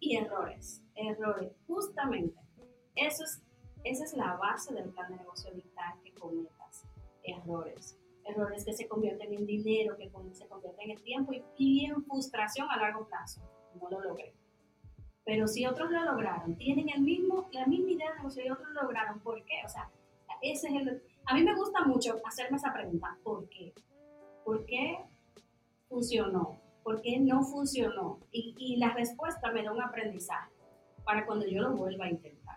y 0.00 0.16
errores, 0.16 0.82
errores. 0.96 1.52
Justamente, 1.68 2.40
eso 2.96 3.22
es, 3.22 3.40
esa 3.84 4.04
es 4.04 4.14
la 4.14 4.34
base 4.34 4.74
del 4.74 4.90
plan 4.90 5.12
de 5.12 5.18
negocio, 5.18 5.52
evitar 5.52 5.94
que 6.02 6.12
cometas 6.14 6.86
errores. 7.22 7.99
Errores 8.30 8.64
que 8.64 8.72
se 8.72 8.86
convierten 8.86 9.32
en 9.34 9.46
dinero, 9.46 9.96
que 9.96 10.10
se 10.32 10.46
convierten 10.46 10.90
en 10.90 11.02
tiempo 11.02 11.32
y, 11.56 11.84
en 11.84 12.04
frustración 12.04 12.68
a 12.70 12.76
largo 12.76 13.06
plazo. 13.06 13.40
No 13.80 13.90
lo 13.90 14.00
logré. 14.00 14.32
Pero 15.24 15.46
si 15.46 15.66
otros 15.66 15.90
lo 15.90 16.04
lograron, 16.04 16.56
tienen 16.56 16.88
el 16.88 17.02
mismo, 17.02 17.48
la 17.52 17.66
misma 17.66 17.90
idea 17.90 18.10
de 18.10 18.16
negocio 18.16 18.44
y 18.44 18.50
otros 18.50 18.68
lo 18.72 18.82
lograron, 18.82 19.20
¿por 19.20 19.44
qué? 19.44 19.62
O 19.64 19.68
sea, 19.68 19.90
ese 20.42 20.68
es 20.68 20.74
el... 20.74 21.02
A 21.26 21.34
mí 21.34 21.42
me 21.42 21.54
gusta 21.54 21.84
mucho 21.84 22.20
hacerme 22.24 22.56
esa 22.56 22.72
pregunta, 22.72 23.16
¿por 23.22 23.48
qué? 23.48 23.72
¿Por 24.44 24.64
qué 24.66 24.98
funcionó? 25.88 26.58
¿Por 26.82 27.02
qué 27.02 27.18
no 27.20 27.42
funcionó? 27.42 28.18
Y, 28.32 28.54
y 28.58 28.76
la 28.76 28.94
respuesta 28.94 29.52
me 29.52 29.62
da 29.62 29.72
un 29.72 29.82
aprendizaje 29.82 30.50
para 31.04 31.26
cuando 31.26 31.46
yo 31.46 31.62
lo 31.62 31.76
vuelva 31.76 32.06
a 32.06 32.10
intentar. 32.10 32.56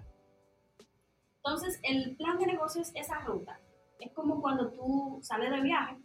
Entonces, 1.38 1.80
el 1.84 2.16
plan 2.16 2.38
de 2.38 2.48
negocio 2.48 2.82
es 2.82 2.92
esa 2.96 3.20
ruta. 3.20 3.60
Es 4.00 4.12
como 4.14 4.42
cuando 4.42 4.72
tú 4.72 5.20
sales 5.22 5.52
de 5.52 5.62
viaje 5.62 5.98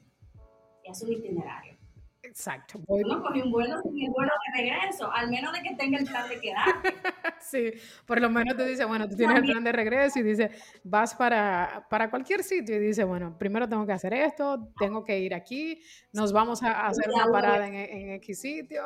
y 0.85 0.91
haces 0.91 1.09
un 1.09 1.15
itinerario. 1.15 1.79
Exacto. 2.23 2.81
No 2.89 3.23
cogí 3.23 3.41
un 3.41 3.51
vuelo 3.51 3.81
sin 3.83 4.05
el 4.05 4.11
vuelo 4.11 4.33
de 4.47 4.63
regreso, 4.63 5.11
al 5.11 5.31
menos 5.31 5.53
de 5.53 5.63
que 5.63 5.75
tenga 5.77 5.99
el 5.99 6.05
plan 6.05 6.29
de 6.29 6.41
quedar. 6.41 6.65
sí, 7.41 7.73
por 8.07 8.21
lo 8.21 8.29
menos 8.29 8.57
te 8.57 8.67
dice, 8.67 8.85
bueno, 8.85 9.09
tú 9.09 9.17
tienes 9.17 9.39
el 9.39 9.45
plan 9.45 9.65
de 9.65 9.73
regreso 9.73 10.19
y 10.19 10.23
dice, 10.23 10.51
vas 10.85 11.15
para, 11.15 11.87
para 11.89 12.11
cualquier 12.11 12.43
sitio 12.43 12.77
y 12.77 12.81
dice, 12.81 13.05
bueno, 13.05 13.37
primero 13.39 13.69
tengo 13.69 13.87
que 13.87 13.93
hacer 13.93 14.13
esto, 14.15 14.73
tengo 14.79 15.05
que 15.05 15.19
ir 15.21 15.35
aquí, 15.35 15.81
nos 16.13 16.33
vamos 16.33 16.63
a 16.63 16.87
hacer 16.87 17.09
una 17.11 17.27
parada 17.27 17.67
en, 17.67 17.75
en 17.75 18.11
X 18.15 18.41
sitio. 18.41 18.83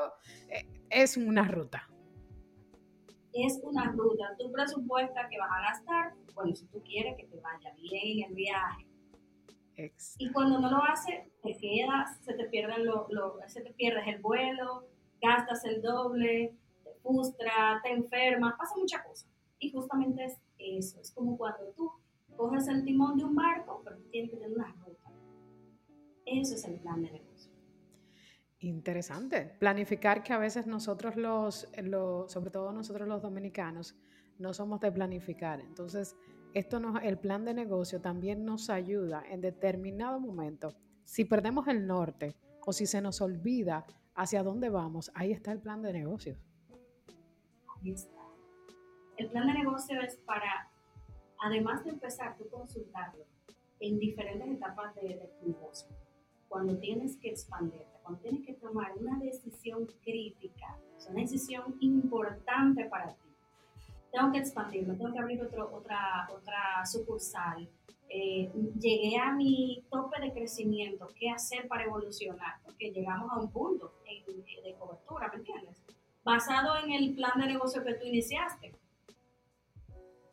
Eh, 0.49 0.67
es 0.91 1.17
una 1.17 1.49
ruta. 1.49 1.89
Es 3.33 3.59
una 3.63 3.91
ruta. 3.93 4.37
Tu 4.39 4.53
presupuesta 4.53 5.27
que 5.31 5.39
vas 5.39 5.51
a 5.51 5.63
gastar, 5.63 6.13
bueno, 6.35 6.55
si 6.55 6.67
tú 6.67 6.83
quieres 6.83 7.17
que 7.17 7.25
te 7.25 7.41
vaya 7.41 7.73
bien 7.77 8.29
el 8.29 8.35
viaje, 8.35 8.92
y 10.19 10.31
cuando 10.33 10.61
no 10.61 10.71
lo 10.71 10.83
haces, 10.85 11.15
te 11.43 11.57
quedas, 11.57 12.19
se 12.23 12.35
te, 12.35 12.45
pierden 12.45 12.85
lo, 12.85 13.09
se 13.47 13.63
te 13.63 13.73
pierdes 13.73 14.07
el 14.07 14.21
vuelo, 14.21 14.87
gastas 15.21 15.65
el 15.65 15.81
doble, 15.81 16.55
te 16.85 16.91
frustra, 17.03 17.81
te 17.83 17.93
enfermas, 17.93 18.55
pasa 18.59 18.75
muchas 18.77 19.03
cosas. 19.03 19.29
Y 19.59 19.71
justamente 19.71 20.25
es 20.25 20.39
eso, 20.59 21.01
es 21.01 21.11
como 21.13 21.37
cuando 21.37 21.73
tú 21.77 21.91
coges 22.37 22.69
el 22.69 22.85
timón 22.85 23.17
de 23.17 23.25
un 23.25 23.35
barco, 23.35 23.81
pero 23.85 23.97
tienes 24.11 24.31
que 24.31 24.37
tener 24.37 24.57
una 24.57 24.75
ruta. 24.85 25.11
Eso 26.27 26.55
es 26.55 26.65
el 26.65 26.79
plan 26.81 27.03
de 27.03 27.13
negocio. 27.13 27.53
Interesante. 28.61 29.57
Planificar 29.59 30.23
que 30.23 30.33
a 30.33 30.39
veces 30.39 30.67
nosotros 30.67 31.17
los, 31.17 31.69
los, 31.83 32.31
sobre 32.31 32.51
todo 32.51 32.73
nosotros 32.73 33.09
los 33.09 33.23
dominicanos, 33.23 33.97
no 34.39 34.55
somos 34.55 34.81
de 34.81 34.93
planificar. 34.93 35.61
Entonces, 35.61 36.17
esto 36.55 36.81
nos, 36.81 37.03
el 37.03 37.19
plan 37.19 37.45
de 37.45 37.55
negocio 37.55 38.01
también 38.01 38.45
nos 38.45 38.71
ayuda 38.71 39.25
en 39.29 39.41
determinado 39.41 40.21
momento. 40.21 40.75
Si 41.05 41.25
perdemos 41.25 41.67
el 41.69 41.87
norte 41.87 42.35
o 42.65 42.73
si 42.73 42.87
se 42.87 43.01
nos 43.01 43.21
olvida 43.21 43.85
hacia 44.15 44.43
dónde 44.43 44.69
vamos, 44.69 45.11
ahí 45.15 45.33
está 45.33 45.53
el 45.53 45.61
plan 45.61 45.83
de 45.83 45.93
negocio. 45.93 46.37
Ahí 47.77 47.93
está. 47.93 48.21
El 49.17 49.29
plan 49.31 49.47
de 49.47 49.55
negocio 49.55 50.01
es 50.03 50.17
para, 50.17 50.69
además 51.41 51.85
de 51.85 51.91
empezar 51.91 52.37
tú 52.37 52.49
consultarlo 52.49 53.25
en 53.81 53.99
diferentes 53.99 54.49
etapas 54.49 54.95
de, 54.95 55.31
tu 55.41 55.49
negocio, 55.49 55.89
cuando 56.49 56.79
tienes 56.79 57.17
que 57.17 57.31
expandirte, 57.31 57.99
cuando 58.03 58.21
tienes 58.21 58.47
que 58.47 58.55
tomar 58.55 58.93
una 58.99 59.19
decisión 59.19 59.87
crítica, 60.05 60.79
una 61.09 61.23
decisión 61.23 61.77
importante 61.81 62.85
para 62.85 63.09
ti 63.15 63.32
tengo 64.13 64.31
que 64.31 64.39
expandirme, 64.39 64.95
tengo 64.95 65.13
que 65.13 65.19
abrir 65.19 65.43
otro, 65.43 65.71
otra, 65.73 66.29
otra 66.31 66.85
sucursal. 66.85 67.67
Eh, 68.11 68.53
llegué 68.79 69.17
a 69.17 69.33
mi 69.33 69.83
tope 69.91 70.21
de 70.21 70.33
crecimiento, 70.33 71.09
¿qué 71.19 71.31
hacer 71.31 71.67
para 71.67 71.85
evolucionar? 71.85 72.61
Porque 72.63 72.91
llegamos 72.91 73.33
a 73.33 73.39
un 73.39 73.51
punto 73.51 73.91
de 74.05 74.75
cobertura, 74.75 75.29
¿me 75.29 75.37
entiendes? 75.37 75.83
Basado 76.23 76.77
en 76.85 76.93
el 76.93 77.15
plan 77.15 77.41
de 77.41 77.47
negocio 77.47 77.83
que 77.83 77.95
tú 77.95 78.05
iniciaste. 78.05 78.75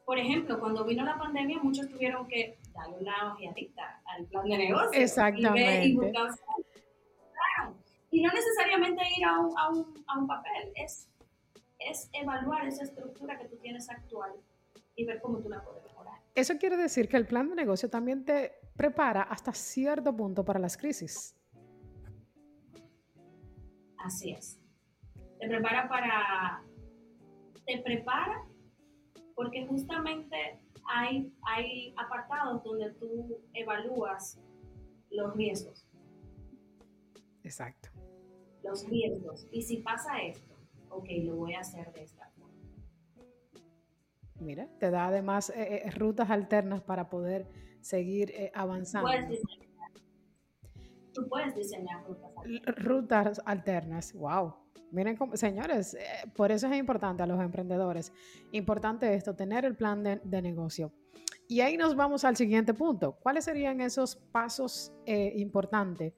Por 0.06 0.20
ejemplo, 0.20 0.60
cuando 0.60 0.84
vino 0.84 1.06
la 1.06 1.18
pandemia, 1.18 1.60
muchos 1.62 1.88
tuvieron 1.88 2.28
que 2.28 2.58
darle 2.74 2.98
una 3.00 3.34
ojeadita 3.34 4.02
al 4.06 4.26
plan 4.26 4.46
de 4.46 4.58
negocio. 4.58 5.00
Exactamente. 5.00 5.86
Y, 5.86 5.96
buscar, 5.96 6.30
y 8.12 8.22
no 8.22 8.34
necesariamente 8.34 9.04
ir 9.18 9.24
a 9.24 9.40
un, 9.40 9.58
a 9.58 9.70
un, 9.70 10.04
a 10.08 10.20
un 10.20 10.28
papel, 10.28 10.74
es 10.76 11.08
es 11.80 12.10
evaluar 12.14 12.68
esa 12.68 12.84
estructura 12.84 13.38
que 13.38 13.48
tú 13.48 13.58
tienes 13.58 13.90
actual 13.90 14.32
y 14.96 15.06
ver 15.06 15.22
cómo 15.22 15.40
tú 15.40 15.50
la 15.50 15.64
puedes 15.64 15.84
mejorar. 15.84 16.20
Eso 16.36 16.58
quiere 16.58 16.78
decir 16.78 17.08
que 17.08 17.18
el 17.18 17.26
plan 17.26 17.50
de 17.50 17.56
negocio 17.56 17.90
también 17.90 18.26
te 18.26 18.54
prepara 18.76 19.24
hasta 19.24 19.54
cierto 19.54 20.16
punto 20.16 20.44
para 20.44 20.60
las 20.60 20.78
crisis. 20.78 21.36
Así 23.98 24.32
es. 24.32 24.60
Te 25.40 25.48
prepara 25.48 25.88
para... 25.88 26.64
Te 27.66 27.80
prepara 27.80 28.46
porque 29.36 29.66
justamente 29.68 30.60
hay, 30.86 31.32
hay 31.44 31.94
apartados 31.98 32.64
donde 32.64 32.92
tú 32.94 33.40
evalúas 33.54 34.40
los 35.12 35.36
riesgos. 35.36 35.88
Exacto. 37.44 37.90
Los 38.64 38.88
riesgos. 38.90 39.48
Y 39.52 39.62
si 39.62 39.78
pasa 39.78 40.22
esto, 40.22 40.56
ok, 40.90 41.08
lo 41.24 41.36
voy 41.36 41.54
a 41.54 41.60
hacer 41.60 41.92
de 41.94 42.04
esta 42.04 42.30
forma. 42.32 42.50
Mira, 44.40 44.68
te 44.80 44.90
da 44.90 45.08
además 45.08 45.50
eh, 45.50 45.84
eh, 45.86 45.92
rutas 45.92 46.30
alternas 46.30 46.82
para 46.82 47.10
poder 47.10 47.48
seguir 47.82 48.32
eh, 48.32 48.52
avanzando. 48.54 49.10
Tú 51.14 51.28
puedes 51.28 51.56
diseñar 51.56 52.04
rutas 52.06 52.32
alternas. 52.38 52.76
Rutas 52.78 53.42
alternas, 53.46 54.14
wow. 54.14 54.54
Miren, 54.92 55.18
señores, 55.34 55.96
por 56.36 56.52
eso 56.52 56.68
es 56.68 56.76
importante 56.78 57.22
a 57.22 57.28
los 57.28 57.40
emprendedores, 57.42 58.12
importante 58.52 59.14
esto, 59.14 59.36
tener 59.36 59.66
el 59.66 59.76
plan 59.76 60.04
de, 60.04 60.42
negocio. 60.42 60.92
Y 61.48 61.62
ahí 61.62 61.78
nos 61.78 61.96
vamos 61.96 62.24
al 62.24 62.36
siguiente 62.36 62.74
punto. 62.74 63.18
¿Cuáles 63.22 63.46
serían 63.46 63.82
esos 63.82 64.16
pasos 64.16 64.92
importantes 65.06 66.14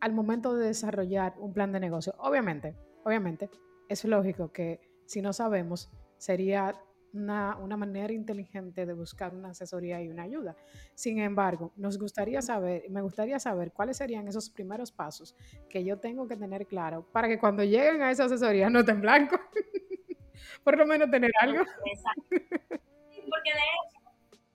al 0.00 0.12
momento 0.12 0.54
de 0.54 0.68
desarrollar 0.68 1.34
un 1.38 1.52
plan 1.52 1.72
de 1.72 1.80
negocio? 1.80 2.14
Obviamente, 2.18 2.76
Obviamente, 3.06 3.48
es 3.88 4.04
lógico 4.04 4.50
que 4.50 4.80
si 5.04 5.22
no 5.22 5.32
sabemos, 5.32 5.88
sería 6.18 6.74
una, 7.12 7.76
manera 7.76 8.12
inteligente 8.12 8.84
de 8.84 8.92
buscar 8.94 9.32
una 9.32 9.50
asesoría 9.50 10.02
y 10.02 10.08
una 10.08 10.24
ayuda. 10.24 10.56
Sin 10.96 11.20
embargo, 11.20 11.72
nos 11.76 12.00
gustaría 12.00 12.42
saber, 12.42 12.82
me 12.90 13.00
gustaría 13.02 13.38
saber 13.38 13.70
cuáles 13.70 13.98
serían 13.98 14.26
esos 14.26 14.50
primeros 14.50 14.90
pasos 14.90 15.36
que 15.68 15.84
yo 15.84 16.00
tengo 16.00 16.26
que 16.26 16.36
tener 16.36 16.66
claro 16.66 17.06
para 17.12 17.28
que 17.28 17.38
cuando 17.38 17.62
lleguen 17.62 18.02
a 18.02 18.10
esa 18.10 18.24
asesoría 18.24 18.68
no 18.68 18.80
estén 18.80 19.00
blanco. 19.00 19.38
Por 20.64 20.76
lo 20.76 20.84
menos 20.84 21.08
tener 21.08 21.30
algo. 21.40 21.62
Exacto. 21.62 22.22
Porque 22.28 23.52
de 23.52 23.66
hecho, 23.76 24.00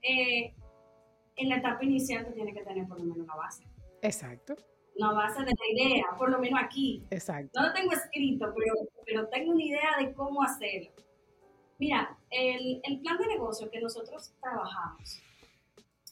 eh, 0.02 0.54
en 1.38 1.48
la 1.48 1.56
etapa 1.56 1.86
inicial 1.86 2.26
tú 2.26 2.34
tienes 2.34 2.54
que 2.54 2.66
tener 2.66 2.86
por 2.86 3.00
lo 3.00 3.06
menos 3.06 3.20
una 3.20 3.36
base. 3.36 3.64
Exacto 4.02 4.58
una 5.02 5.14
base 5.14 5.40
de 5.40 5.52
la 5.52 5.84
idea, 5.84 6.06
por 6.18 6.30
lo 6.30 6.40
menos 6.40 6.60
aquí. 6.64 7.04
Exacto. 7.10 7.60
No 7.60 7.68
lo 7.68 7.74
tengo 7.74 7.92
escrito, 7.92 8.54
pero, 8.56 8.74
pero 9.06 9.28
tengo 9.30 9.52
una 9.52 9.64
idea 9.64 9.98
de 10.00 10.14
cómo 10.14 10.44
hacerlo. 10.44 10.92
Mira, 11.80 12.18
el, 12.30 12.80
el 12.84 13.00
plan 13.00 13.18
de 13.18 13.28
negocio 13.28 13.70
que 13.72 13.82
nosotros 13.82 14.34
trabajamos 14.40 15.20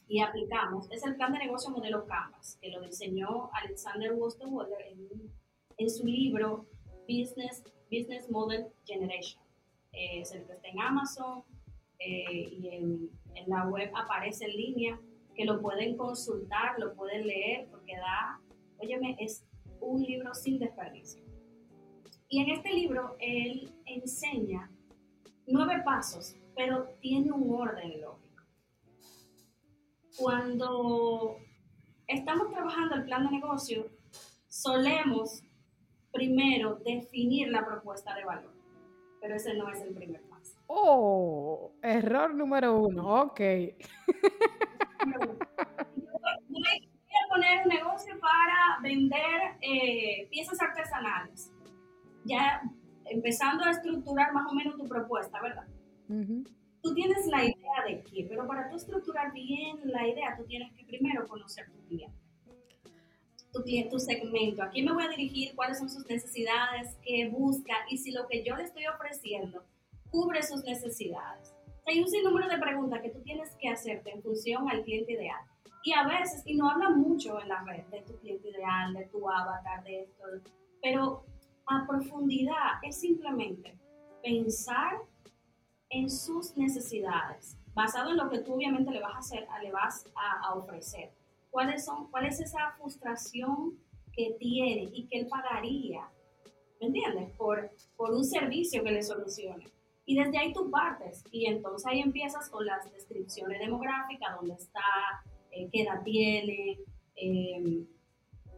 y 0.08 0.20
aplicamos 0.22 0.90
es 0.92 1.06
el 1.06 1.16
plan 1.16 1.32
de 1.34 1.40
negocio 1.40 1.70
modelo 1.70 2.06
Canvas, 2.08 2.58
que 2.60 2.70
lo 2.70 2.82
diseñó 2.82 3.52
Alexander 3.54 4.14
Wostenwaller 4.14 4.82
en, 4.88 5.32
en 5.78 5.90
su 5.90 6.06
libro 6.06 6.66
Business, 7.08 7.64
Business 7.92 8.30
Model 8.32 8.68
Generation. 8.86 9.44
Eh, 9.94 10.22
es 10.22 10.32
el 10.34 10.46
que 10.46 10.54
está 10.54 10.68
en 10.68 10.80
Amazon 10.80 11.44
eh, 12.00 12.50
y 12.52 12.70
en, 12.70 13.10
en 13.36 13.50
la 13.50 13.68
web 13.68 13.92
aparece 13.96 14.46
en 14.46 14.58
línea, 14.58 15.00
que 15.36 15.46
lo 15.46 15.62
pueden 15.62 15.96
consultar, 15.96 16.80
lo 16.80 16.96
pueden 16.96 17.28
leer, 17.28 17.68
porque 17.70 17.96
da 17.96 18.40
Óyeme, 18.82 19.18
es 19.20 19.44
un 19.82 20.02
libro 20.02 20.34
sin 20.34 20.60
desperdicio. 20.60 21.24
Y 22.30 22.42
en 22.42 22.50
este 22.52 22.74
libro 22.74 23.16
él 23.20 23.74
enseña 23.86 24.72
nueve 25.48 25.82
pasos, 25.84 26.36
pero 26.56 26.90
tiene 27.02 27.32
un 27.32 27.54
orden 27.54 28.02
lógico. 28.02 28.44
Cuando 30.18 31.38
estamos 32.08 32.52
trabajando 32.52 32.96
el 32.96 33.06
plan 33.06 33.26
de 33.26 33.32
negocio, 33.32 33.88
solemos 34.48 35.44
primero 36.12 36.76
definir 36.86 37.50
la 37.50 37.66
propuesta 37.66 38.16
de 38.16 38.26
valor, 38.26 38.54
pero 39.22 39.36
ese 39.36 39.56
no 39.56 39.70
es 39.70 39.82
el 39.82 39.94
primer 39.94 40.22
paso. 40.24 40.58
Oh, 40.68 41.72
error 41.82 42.34
número 42.34 42.78
uno, 42.78 43.24
ok. 43.24 43.40
poner 47.40 47.64
un 47.64 47.70
negocio 47.70 48.20
para 48.20 48.80
vender 48.82 49.58
eh, 49.62 50.28
piezas 50.30 50.62
artesanales. 50.62 51.52
Ya 52.26 52.62
empezando 53.06 53.64
a 53.64 53.72
estructurar 53.72 54.34
más 54.34 54.52
o 54.52 54.54
menos 54.54 54.76
tu 54.76 54.88
propuesta, 54.88 55.42
¿verdad? 55.42 55.66
Tú 56.82 56.94
tienes 56.94 57.26
la 57.28 57.44
idea 57.44 57.84
de 57.88 58.04
qué, 58.04 58.26
pero 58.28 58.48
para 58.48 58.70
tú 58.70 58.76
estructurar 58.76 59.32
bien 59.32 59.80
la 59.86 60.08
idea, 60.08 60.36
tú 60.38 60.44
tienes 60.46 60.72
que 60.74 60.86
primero 60.86 61.28
conocer 61.28 61.66
tu 61.72 61.80
cliente. 61.88 62.18
Tu 63.52 63.64
cliente, 63.64 63.90
tu 63.90 64.00
segmento, 64.00 64.64
a 64.64 64.70
quién 64.70 64.86
me 64.86 64.94
voy 64.94 65.04
a 65.04 65.10
dirigir, 65.10 65.56
cuáles 65.56 65.80
son 65.80 65.90
sus 65.90 66.08
necesidades, 66.08 66.96
qué 67.04 67.30
busca 67.30 67.74
y 67.90 67.98
si 67.98 68.12
lo 68.12 68.28
que 68.28 68.44
yo 68.44 68.56
le 68.56 68.64
estoy 68.64 68.86
ofreciendo 68.88 69.64
cubre 70.12 70.44
sus 70.44 70.64
necesidades. 70.64 71.54
Hay 71.88 72.00
un 72.00 72.08
sinnúmero 72.08 72.48
de 72.48 72.58
preguntas 72.58 73.02
que 73.02 73.10
tú 73.10 73.22
tienes 73.22 73.50
que 73.60 73.70
hacerte 73.70 74.12
en 74.12 74.22
función 74.22 74.70
al 74.70 74.84
cliente 74.84 75.14
ideal. 75.14 75.42
Y 75.84 75.94
a 75.94 76.06
veces, 76.08 76.44
y 76.46 76.56
no 76.56 76.70
habla 76.70 76.90
mucho 76.90 77.40
en 77.42 77.50
la 77.50 77.64
red 77.64 77.86
de 77.86 78.02
tu 78.02 78.18
cliente 78.20 78.50
ideal, 78.50 78.94
de 78.94 79.06
tu 79.06 79.30
avatar, 79.30 79.84
de 79.84 80.02
esto, 80.02 80.24
pero 80.82 81.24
a 81.68 81.86
profundidad 81.88 82.80
es 82.84 83.00
simplemente 83.00 83.78
pensar 84.22 85.00
en 85.90 86.10
sus 86.10 86.56
necesidades, 86.58 87.58
basado 87.74 88.12
en 88.12 88.18
lo 88.18 88.30
que 88.30 88.40
tú 88.40 88.56
obviamente 88.56 88.92
le 88.92 89.02
vas 89.02 89.16
a 89.16 89.20
hacer, 89.20 89.48
le 89.64 89.72
vas 89.72 90.06
a, 90.16 90.54
ofrecer. 90.54 91.12
¿Cuáles 91.50 91.86
son, 91.86 92.10
¿Cuál 92.12 92.26
es 92.26 92.40
esa 92.40 92.72
frustración 92.78 93.80
que 94.14 94.36
tiene 94.40 94.90
y 94.94 95.08
que 95.08 95.20
él 95.20 95.28
pagaría, 95.28 96.08
¿me 96.80 96.88
entiendes? 96.88 97.36
Por, 97.38 97.72
por 97.96 98.12
un 98.12 98.24
servicio 98.24 98.84
que 98.84 98.92
le 98.92 99.02
solucione. 99.02 99.66
Y 100.06 100.16
desde 100.16 100.40
ahí 100.40 100.54
tú 100.54 100.70
partes 100.70 101.24
y 101.32 101.46
entonces 101.46 101.86
ahí 101.86 102.02
empiezas 102.02 102.50
con 102.50 102.66
las 102.66 102.92
descripciones 102.92 103.60
demográficas, 103.60 104.36
dónde 104.36 104.56
está, 104.56 104.82
eh, 105.52 105.70
qué 105.72 105.84
edad 105.84 106.04
tiene, 106.04 106.80
eh, 107.16 107.84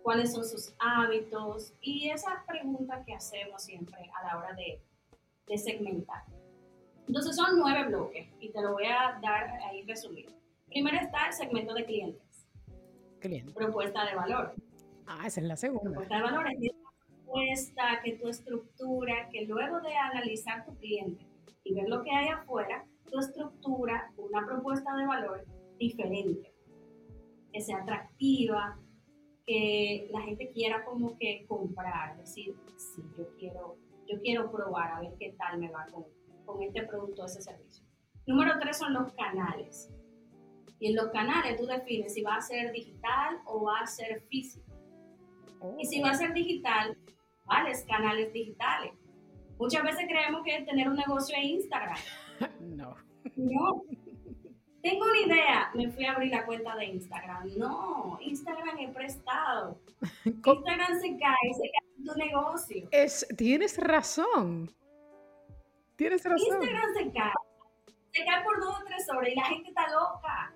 cuáles 0.02 0.34
son 0.34 0.46
sus 0.46 0.74
hábitos 0.80 1.74
y 1.82 2.10
esas 2.10 2.44
preguntas 2.48 3.06
que 3.06 3.14
hacemos 3.14 3.64
siempre 3.64 4.10
a 4.20 4.28
la 4.28 4.38
hora 4.40 4.54
de, 4.54 4.82
de 5.48 5.58
segmentar. 5.58 6.24
Entonces 7.08 7.36
son 7.36 7.60
nueve 7.60 7.88
bloques 7.88 8.28
y 8.40 8.50
te 8.50 8.62
lo 8.62 8.74
voy 8.74 8.86
a 8.86 9.20
dar 9.22 9.50
ahí 9.64 9.84
resumido. 9.84 10.32
Primero 10.68 10.98
está 10.98 11.28
el 11.28 11.34
segmento 11.34 11.74
de 11.74 11.86
clientes. 11.86 12.48
Cliente. 13.20 13.54
Propuesta 13.54 14.06
de 14.06 14.16
valor. 14.16 14.54
Ah, 15.06 15.28
esa 15.28 15.42
es 15.42 15.48
la 15.48 15.58
segunda. 15.58 15.92
Propuesta 15.92 16.16
de 16.16 16.22
valor 16.22 16.48
es 16.48 16.72
una 16.72 16.92
propuesta 17.08 18.02
que 18.04 18.14
tu 18.14 18.28
estructura, 18.30 19.30
que 19.30 19.46
luego 19.46 19.82
de 19.82 19.94
analizar 19.96 20.66
tu 20.66 20.76
cliente 20.78 21.26
y 21.64 21.74
ver 21.74 21.90
lo 21.90 22.02
que 22.04 22.12
hay 22.12 22.30
afuera, 22.30 22.86
tu 23.10 23.20
estructura 23.20 24.12
una 24.18 24.46
propuesta 24.46 24.96
de 24.96 25.06
valor 25.06 25.46
diferente, 25.78 26.51
que 27.52 27.62
sea 27.62 27.78
atractiva, 27.78 28.80
que 29.46 30.10
la 30.12 30.22
gente 30.22 30.52
quiera 30.52 30.84
como 30.86 31.18
que 31.18 31.46
comprar, 31.48 32.18
decir, 32.18 32.56
sí, 32.78 33.02
yo 33.18 33.28
quiero, 33.38 33.78
yo 34.08 34.20
quiero 34.22 34.52
probar 34.52 34.92
a 34.92 35.02
ver 35.02 35.14
qué 35.20 35.36
tal 35.38 35.60
me 35.60 35.70
va 35.70 35.86
con, 35.92 36.06
con 36.46 36.62
este 36.62 36.84
producto 36.84 37.24
o 37.24 37.26
ese 37.26 37.42
servicio. 37.42 37.86
Número 38.26 38.54
tres 38.60 38.78
son 38.78 38.94
los 38.94 39.12
canales. 39.14 39.92
Y 40.80 40.88
en 40.90 40.96
los 40.96 41.10
canales 41.10 41.58
tú 41.58 41.66
defines 41.66 42.14
si 42.14 42.22
va 42.22 42.36
a 42.36 42.42
ser 42.42 42.72
digital 42.72 43.40
o 43.46 43.64
va 43.64 43.80
a 43.82 43.88
ser 43.88 44.22
físico. 44.30 44.66
Y 45.78 45.86
si 45.86 46.02
va 46.02 46.10
a 46.10 46.16
ser 46.16 46.34
digital, 46.34 46.98
¿cuáles 47.46 47.86
canales 47.86 48.34
digitales? 48.34 48.94
Muchas 49.60 49.84
veces 49.84 50.06
creemos 50.08 50.42
que 50.44 50.64
tener 50.64 50.90
un 50.90 50.96
negocio 50.96 51.36
en 51.38 51.44
Instagram. 51.44 51.98
no. 52.62 52.96
No, 53.36 53.84
tengo 54.82 55.06
una 55.06 55.20
idea, 55.20 55.72
me 55.74 55.90
fui 55.92 56.06
a 56.06 56.14
abrir 56.14 56.32
la 56.32 56.46
cuenta 56.46 56.76
de 56.76 56.86
Instagram. 56.86 57.58
No, 57.58 58.18
Instagram 58.22 58.80
es 58.80 58.94
prestado. 58.94 59.80
Instagram 60.26 61.02
se 61.02 61.18
cae, 61.18 61.54
se 61.54 61.72
cae 61.72 62.06
tu 62.06 62.16
negocio. 62.16 62.88
Es, 62.92 63.28
tienes 63.38 63.78
razón. 63.78 64.74
Tienes 65.96 66.24
razón. 66.24 66.48
Instagram 66.48 66.94
se 66.96 67.12
cae. 67.12 67.34
Se 68.12 68.26
cae 68.26 68.44
por 68.44 68.60
dos 68.60 68.80
o 68.82 68.86
tres 68.86 69.08
horas 69.10 69.32
y 69.32 69.36
la 69.36 69.46
gente 69.46 69.70
está 69.70 69.88
loca. 69.90 70.54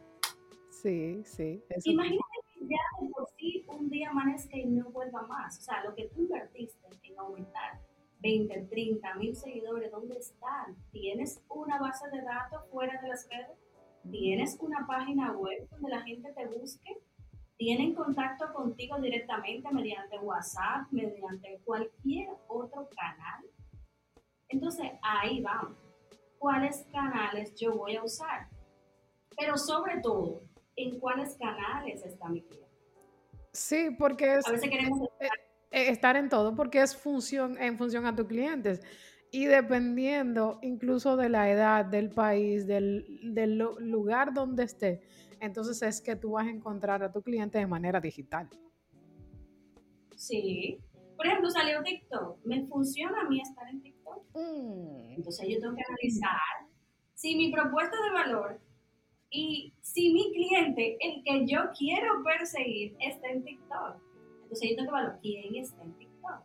Sí, 0.71 1.23
sí. 1.23 1.63
Imagínate 1.85 2.23
que 2.53 2.67
ya 2.67 3.01
de 3.01 3.09
por 3.09 3.27
sí 3.37 3.65
un 3.67 3.89
día 3.89 4.09
amanezca 4.09 4.57
y 4.57 4.65
no 4.65 4.89
vuelva 4.89 5.21
más. 5.23 5.59
O 5.59 5.61
sea, 5.61 5.83
lo 5.83 5.95
que 5.95 6.05
tú 6.09 6.21
invertiste 6.21 6.87
en 7.03 7.19
aumentar 7.19 7.79
20, 8.21 8.67
30 8.69 9.15
mil 9.15 9.35
seguidores, 9.35 9.91
¿dónde 9.91 10.17
están? 10.17 10.75
¿Tienes 10.91 11.41
una 11.47 11.79
base 11.79 12.09
de 12.09 12.21
datos 12.23 12.63
fuera 12.71 12.99
de 13.01 13.07
las 13.07 13.29
redes? 13.29 13.57
¿Tienes 14.11 14.57
una 14.59 14.85
página 14.85 15.31
web 15.31 15.67
donde 15.69 15.89
la 15.89 16.01
gente 16.01 16.31
te 16.33 16.45
busque? 16.47 16.97
¿Tienen 17.57 17.95
contacto 17.95 18.53
contigo 18.53 18.99
directamente 18.99 19.71
mediante 19.71 20.19
WhatsApp, 20.19 20.87
mediante 20.91 21.59
cualquier 21.63 22.29
otro 22.47 22.89
canal? 22.95 23.45
Entonces, 24.49 24.91
ahí 25.01 25.41
vamos. 25.41 25.77
¿Cuáles 26.37 26.85
canales 26.91 27.55
yo 27.55 27.75
voy 27.75 27.95
a 27.95 28.03
usar? 28.03 28.47
Pero 29.37 29.57
sobre 29.57 29.99
todo, 30.01 30.41
¿en 30.75 30.99
cuáles 30.99 31.35
canales 31.35 32.03
está 32.03 32.29
mi 32.29 32.41
cliente? 32.41 32.69
Sí, 33.51 33.89
porque 33.97 34.35
es, 34.35 34.47
a 34.47 34.51
veces 34.51 34.69
queremos 34.69 35.09
eh, 35.19 35.29
eh, 35.71 35.89
estar 35.89 36.15
en 36.17 36.29
todo 36.29 36.53
porque 36.55 36.81
es 36.81 36.95
función 36.95 37.57
en 37.57 37.77
función 37.77 38.05
a 38.05 38.15
tus 38.15 38.27
clientes. 38.27 38.81
Y 39.35 39.47
dependiendo 39.47 40.59
incluso 40.61 41.17
de 41.17 41.27
la 41.27 41.51
edad, 41.51 41.83
del 41.83 42.09
país, 42.09 42.65
del, 42.65 43.05
lugar 43.81 44.33
donde 44.33 44.63
esté, 44.63 45.01
entonces 45.41 45.81
es 45.81 45.99
que 45.99 46.15
tú 46.15 46.31
vas 46.31 46.47
a 46.47 46.49
encontrar 46.49 47.03
a 47.03 47.11
tu 47.11 47.21
cliente 47.21 47.57
de 47.57 47.67
manera 47.67 47.99
digital. 47.99 48.47
Sí. 50.15 50.79
Por 51.17 51.27
ejemplo, 51.27 51.49
salió 51.49 51.83
TikTok. 51.83 52.45
¿Me 52.45 52.65
funciona 52.67 53.19
a 53.19 53.29
mí 53.29 53.41
estar 53.41 53.67
en 53.67 53.81
TikTok? 53.81 54.23
Mm. 54.35 55.15
Entonces 55.17 55.49
yo 55.49 55.59
tengo 55.59 55.75
que 55.75 55.83
analizar 55.85 56.69
si 57.13 57.35
mi 57.35 57.51
propuesta 57.51 57.97
de 58.05 58.11
valor 58.13 58.61
y 59.29 59.73
si 59.81 60.13
mi 60.13 60.31
cliente, 60.31 60.97
el 61.01 61.21
que 61.25 61.45
yo 61.45 61.59
quiero 61.77 62.23
perseguir, 62.23 62.95
está 63.01 63.27
en 63.31 63.43
TikTok. 63.43 63.97
Entonces 64.43 64.69
yo 64.69 64.75
tengo 64.77 64.91
que 64.91 64.97
evaluar 64.97 65.19
quién 65.21 65.55
está 65.57 65.83
en 65.83 65.93
TikTok. 65.97 66.41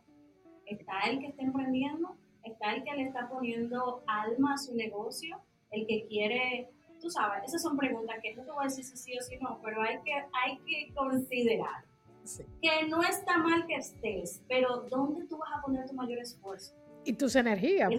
¿Está 0.65 0.99
el 1.09 1.19
que 1.19 1.27
está 1.27 1.41
emprendiendo? 1.41 2.17
Está 2.43 2.73
el 2.73 2.83
que 2.83 2.93
le 2.93 3.03
está 3.03 3.29
poniendo 3.29 4.03
alma 4.07 4.53
a 4.53 4.57
su 4.57 4.75
negocio, 4.75 5.39
el 5.71 5.87
que 5.87 6.05
quiere, 6.07 6.69
tú 6.99 7.09
sabes, 7.09 7.43
esas 7.45 7.61
son 7.61 7.77
preguntas 7.77 8.17
que 8.21 8.35
no 8.35 8.43
te 8.43 8.51
voy 8.51 8.63
a 8.63 8.67
decir 8.67 8.83
si 8.83 8.97
sí 8.97 9.17
o 9.17 9.21
si 9.21 9.37
no, 9.37 9.59
pero 9.63 9.81
hay 9.81 9.99
que, 10.03 10.13
hay 10.13 10.57
que 10.65 10.93
considerar 10.93 11.83
que 12.61 12.87
no 12.87 13.01
está 13.01 13.37
mal 13.37 13.65
que 13.67 13.75
estés, 13.75 14.41
pero 14.47 14.87
¿dónde 14.89 15.25
tú 15.27 15.37
vas 15.37 15.49
a 15.57 15.61
poner 15.61 15.87
tu 15.87 15.93
mayor 15.93 16.19
esfuerzo? 16.19 16.75
Y 17.03 17.13
tus 17.13 17.35
energías. 17.35 17.89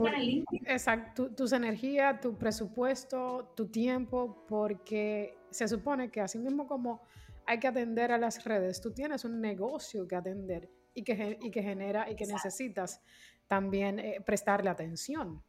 exacto, 0.67 1.29
tus 1.35 1.53
energías, 1.53 2.21
tu 2.21 2.39
presupuesto, 2.39 3.53
tu 3.57 3.67
tiempo, 3.67 4.45
porque 4.49 5.37
se 5.51 5.67
supone 5.67 6.11
que 6.11 6.21
así 6.21 6.39
mismo 6.39 6.69
como 6.69 7.03
hay 7.45 7.59
que 7.59 7.67
atender 7.67 8.13
a 8.13 8.19
las 8.19 8.45
redes, 8.45 8.81
tú 8.81 8.93
tienes 8.93 9.25
un 9.25 9.41
negocio 9.41 10.07
que 10.07 10.15
atender 10.15 10.71
y 10.95 11.03
que, 11.03 11.39
y 11.41 11.51
que 11.51 11.63
genera 11.63 12.09
y 12.09 12.15
que 12.15 12.27
necesitas 12.27 13.03
también 13.49 13.99
eh, 13.99 14.21
prestarle 14.25 14.71
atención. 14.71 15.43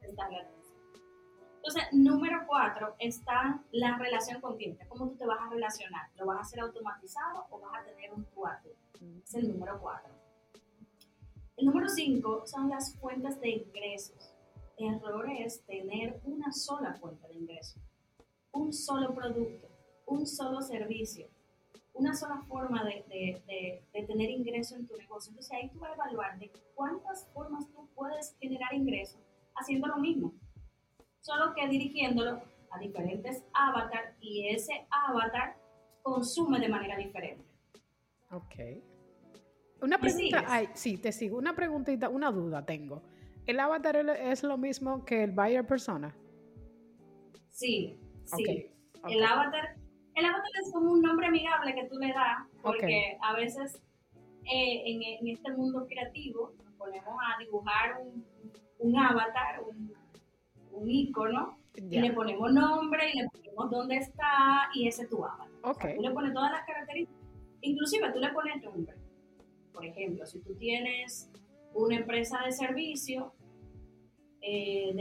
Prestarle 0.00 0.40
atención. 0.40 0.78
Entonces, 1.56 1.82
número 1.92 2.44
cuatro 2.46 2.94
está 2.98 3.62
la 3.72 3.98
relación 3.98 4.40
con. 4.40 4.56
¿Cómo 4.88 5.08
tú 5.08 5.16
te 5.16 5.26
vas 5.26 5.40
a 5.40 5.50
relacionar? 5.50 6.08
¿Lo 6.16 6.26
vas 6.26 6.38
a 6.38 6.40
hacer 6.40 6.60
automatizado 6.60 7.46
o 7.50 7.60
vas 7.60 7.80
a 7.80 7.84
tener 7.84 8.12
un 8.12 8.24
cuarto? 8.24 8.70
Es 9.22 9.34
el 9.34 9.52
número 9.52 9.78
cuatro. 9.80 10.12
El 11.56 11.66
número 11.66 11.88
cinco 11.88 12.46
son 12.46 12.70
las 12.70 12.96
fuentes 12.98 13.40
de 13.40 13.50
ingresos. 13.50 14.34
El 14.76 14.94
error 14.94 15.28
es 15.28 15.64
tener 15.66 16.20
una 16.24 16.52
sola 16.52 16.94
fuente 16.94 17.26
de 17.26 17.34
ingresos, 17.34 17.82
un 18.52 18.72
solo 18.72 19.12
producto, 19.12 19.68
un 20.06 20.24
solo 20.24 20.62
servicio 20.62 21.28
una 21.98 22.14
sola 22.14 22.42
forma 22.48 22.84
de, 22.84 23.04
de, 23.08 23.82
de, 23.92 24.02
tener 24.04 24.30
ingreso 24.30 24.76
en 24.76 24.86
tu 24.86 24.96
negocio. 24.96 25.30
Entonces 25.30 25.52
ahí 25.52 25.68
tú 25.70 25.80
vas 25.80 25.90
a 25.90 25.94
evaluar 25.94 26.38
de 26.38 26.50
cuántas 26.74 27.28
formas 27.34 27.66
tú 27.72 27.88
puedes 27.94 28.36
generar 28.40 28.72
ingreso 28.72 29.18
haciendo 29.56 29.88
lo 29.88 29.98
mismo, 29.98 30.32
solo 31.20 31.52
que 31.54 31.66
dirigiéndolo 31.66 32.40
a 32.70 32.78
diferentes 32.78 33.44
avatars 33.52 34.16
y 34.20 34.48
ese 34.48 34.86
avatar 34.90 35.56
consume 36.02 36.60
de 36.60 36.68
manera 36.68 36.96
diferente. 36.96 37.44
Ok. 38.30 38.54
Una 39.82 39.98
pregunta, 39.98 40.44
ay, 40.46 40.68
sí, 40.74 40.98
te 40.98 41.12
sigo. 41.12 41.38
Una 41.38 41.54
preguntita, 41.54 42.08
una 42.08 42.30
duda 42.30 42.64
tengo. 42.64 43.02
¿El 43.46 43.58
avatar 43.58 43.96
es 43.96 44.42
lo 44.42 44.58
mismo 44.58 45.04
que 45.04 45.24
el 45.24 45.32
buyer 45.32 45.66
persona? 45.66 46.14
Sí, 47.50 47.98
sí. 48.24 48.70
El 49.08 49.24
avatar 49.24 49.76
el 50.18 50.24
avatar 50.24 50.50
es 50.62 50.72
como 50.72 50.92
un 50.92 51.02
nombre 51.02 51.26
amigable 51.26 51.74
que 51.74 51.88
tú 51.88 51.96
le 51.98 52.08
das, 52.08 52.46
porque 52.62 53.16
a 53.22 53.34
veces 53.34 53.80
eh, 54.44 54.82
en, 54.86 55.28
este 55.28 55.52
mundo 55.52 55.86
creativo 55.86 56.52
nos 56.64 56.74
ponemos 56.74 57.14
a 57.22 57.38
dibujar 57.38 58.00
un, 58.78 58.98
avatar, 58.98 59.62
un, 59.62 59.94
un 60.72 60.90
icono, 60.90 61.58
y 61.76 62.00
le 62.00 62.12
ponemos 62.12 62.52
nombre 62.52 63.10
y 63.12 63.18
le 63.18 63.28
ponemos 63.28 63.70
dónde 63.70 63.96
está 63.98 64.68
y 64.74 64.88
ese 64.88 65.02
es 65.02 65.08
tu 65.08 65.24
avatar. 65.24 65.48
tú 65.94 66.02
le 66.02 66.10
pones 66.10 66.32
todas 66.32 66.50
las 66.50 66.66
características, 66.66 67.22
inclusive 67.60 68.12
tú 68.12 68.18
le 68.18 68.32
pones 68.32 68.62
nombre. 68.62 68.94
Por 69.72 69.86
ejemplo, 69.86 70.26
si 70.26 70.40
tú 70.40 70.54
tienes 70.56 71.30
una 71.74 71.96
empresa 71.96 72.40
de 72.44 72.50
servicio 72.50 73.32
eh, 74.40 74.92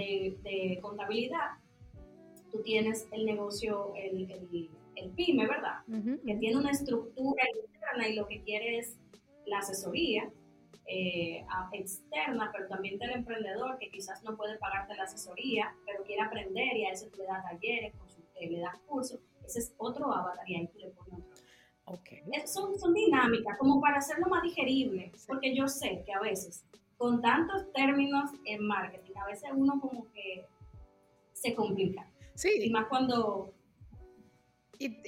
de, 0.43 0.79
contabilidad, 0.81 1.57
tú 2.51 2.61
tienes 2.61 3.07
el 3.11 3.25
negocio, 3.25 3.93
el, 3.95 4.29
el, 4.29 4.69
pyme, 5.15 5.47
¿verdad? 5.47 5.79
Que 6.25 6.35
tiene 6.35 6.57
una 6.57 6.71
estructura 6.71 7.43
interna 7.63 8.07
y 8.07 8.15
lo 8.15 8.27
que 8.27 8.41
quiere 8.41 8.79
es 8.79 8.97
la 9.45 9.59
asesoría 9.59 10.29
eh, 10.87 11.45
externa, 11.73 12.49
pero 12.53 12.67
también 12.67 12.97
del 12.97 13.11
emprendedor 13.11 13.77
que 13.77 13.89
quizás 13.89 14.23
no 14.23 14.37
puede 14.37 14.57
pagarte 14.57 14.95
la 14.95 15.03
asesoría, 15.03 15.75
pero 15.85 16.03
quiere 16.03 16.21
aprender 16.21 16.75
y 16.77 16.85
a 16.85 16.91
eso 16.91 17.07
tú 17.07 17.19
le 17.19 17.25
das 17.25 17.43
talleres, 17.43 17.93
eh, 18.35 18.49
le 18.49 18.59
das 18.59 18.77
cursos. 18.87 19.19
Ese 19.45 19.59
es 19.59 19.73
otro 19.77 20.11
avatar 20.13 20.49
y 20.49 20.55
ahí 20.55 20.67
tú 20.67 20.79
le 20.79 20.89
pones 20.89 21.19
otro. 21.19 21.47
Okay. 21.89 22.21
son, 22.45 22.77
son 22.77 22.93
dinámicas, 22.93 23.57
como 23.57 23.79
para 23.79 23.97
hacerlo 23.97 24.27
más 24.27 24.43
digerible, 24.43 25.09
porque 25.25 25.55
yo 25.55 25.69
sé 25.69 26.03
que 26.05 26.13
a 26.13 26.19
veces, 26.19 26.65
con 26.97 27.21
tantos 27.21 27.71
términos 27.71 28.29
en 28.45 28.65
marketing, 28.67 29.13
a 29.15 29.25
veces 29.25 29.49
uno 29.53 29.79
como 29.79 30.11
que 30.11 30.45
se 31.31 31.55
complica. 31.55 32.05
Sí. 32.35 32.49
Y 32.61 32.69
más 32.71 32.87
cuando 32.87 33.53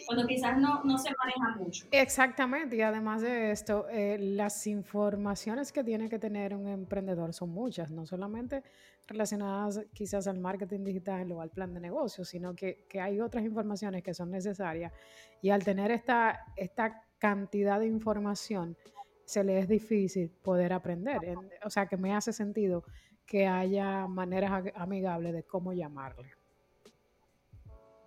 cuando 0.05 0.27
quizás 0.27 0.57
no, 0.57 0.83
no, 0.83 0.97
se 0.97 1.09
maneja 1.17 1.55
mucho. 1.57 1.85
Exactamente, 1.91 2.75
y 2.75 2.81
además 2.81 3.21
de 3.21 3.51
esto, 3.51 3.87
eh, 3.89 4.17
las 4.19 4.65
informaciones 4.67 5.71
que 5.71 5.83
tiene 5.83 6.09
que 6.09 6.19
tener 6.19 6.55
un 6.55 6.67
emprendedor 6.67 7.33
son 7.33 7.49
muchas, 7.49 7.91
no 7.91 8.05
solamente 8.05 8.63
relacionadas 9.07 9.81
quizás 9.93 10.27
al 10.27 10.39
marketing 10.39 10.83
digital 10.83 11.31
o 11.31 11.41
al 11.41 11.49
plan 11.49 11.73
de 11.73 11.79
negocio, 11.79 12.23
sino 12.23 12.55
que, 12.55 12.85
que 12.87 13.01
hay 13.01 13.19
otras 13.21 13.43
informaciones 13.43 14.03
que 14.03 14.13
son 14.13 14.31
necesarias. 14.31 14.93
Y 15.41 15.49
al 15.49 15.63
tener 15.63 15.91
esta, 15.91 16.45
esta 16.55 17.03
cantidad 17.17 17.79
de 17.79 17.87
información, 17.87 18.77
se 19.25 19.43
le 19.43 19.59
es 19.59 19.67
difícil 19.67 20.29
poder 20.29 20.73
aprender. 20.73 21.19
O 21.63 21.69
sea, 21.69 21.85
que 21.85 21.97
me 21.97 22.15
hace 22.15 22.33
sentido 22.33 22.83
que 23.27 23.45
haya 23.45 24.07
maneras 24.07 24.65
amigables 24.73 25.33
de 25.33 25.43
cómo 25.43 25.71
llamarle. 25.71 26.31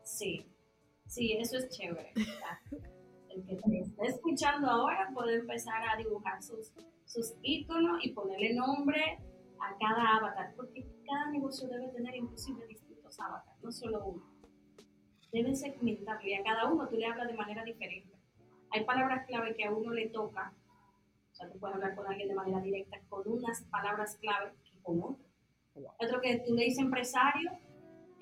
Sí, 0.02 0.51
Sí, 1.12 1.32
eso 1.32 1.58
es 1.58 1.68
chévere. 1.68 2.10
El 3.28 3.44
que 3.44 3.56
te 3.56 3.80
está 3.80 4.04
escuchando 4.06 4.66
ahora 4.66 5.10
puede 5.12 5.40
empezar 5.40 5.82
a 5.86 5.98
dibujar 5.98 6.42
sus, 6.42 6.72
sus 7.04 7.34
iconos 7.42 8.02
y 8.02 8.14
ponerle 8.14 8.54
nombre 8.54 9.18
a 9.60 9.76
cada 9.78 10.16
avatar, 10.16 10.54
porque 10.56 10.86
cada 11.06 11.30
negocio 11.30 11.68
debe 11.68 11.88
tener 11.88 12.16
inclusive 12.16 12.66
distintos 12.66 13.20
avatares, 13.20 13.62
no 13.62 13.70
solo 13.70 14.06
uno. 14.06 14.22
Deben 15.30 15.54
segmentarlo 15.54 16.26
y 16.26 16.32
a 16.32 16.42
cada 16.42 16.72
uno 16.72 16.88
tú 16.88 16.96
le 16.96 17.04
hablas 17.04 17.28
de 17.28 17.34
manera 17.34 17.62
diferente. 17.62 18.16
Hay 18.70 18.84
palabras 18.86 19.26
clave 19.26 19.54
que 19.54 19.66
a 19.66 19.70
uno 19.70 19.92
le 19.92 20.08
toca, 20.08 20.54
o 21.30 21.34
sea, 21.34 21.50
tú 21.50 21.58
puedes 21.58 21.74
hablar 21.74 21.94
con 21.94 22.06
alguien 22.06 22.28
de 22.28 22.34
manera 22.34 22.60
directa 22.62 22.98
con 23.10 23.30
unas 23.30 23.62
palabras 23.64 24.16
clave 24.16 24.54
que 24.64 24.80
con 24.80 25.02
otro. 25.02 25.26
Otro 25.98 26.22
que 26.22 26.42
tú 26.46 26.54
le 26.54 26.64
dices 26.64 26.82
empresario 26.82 27.50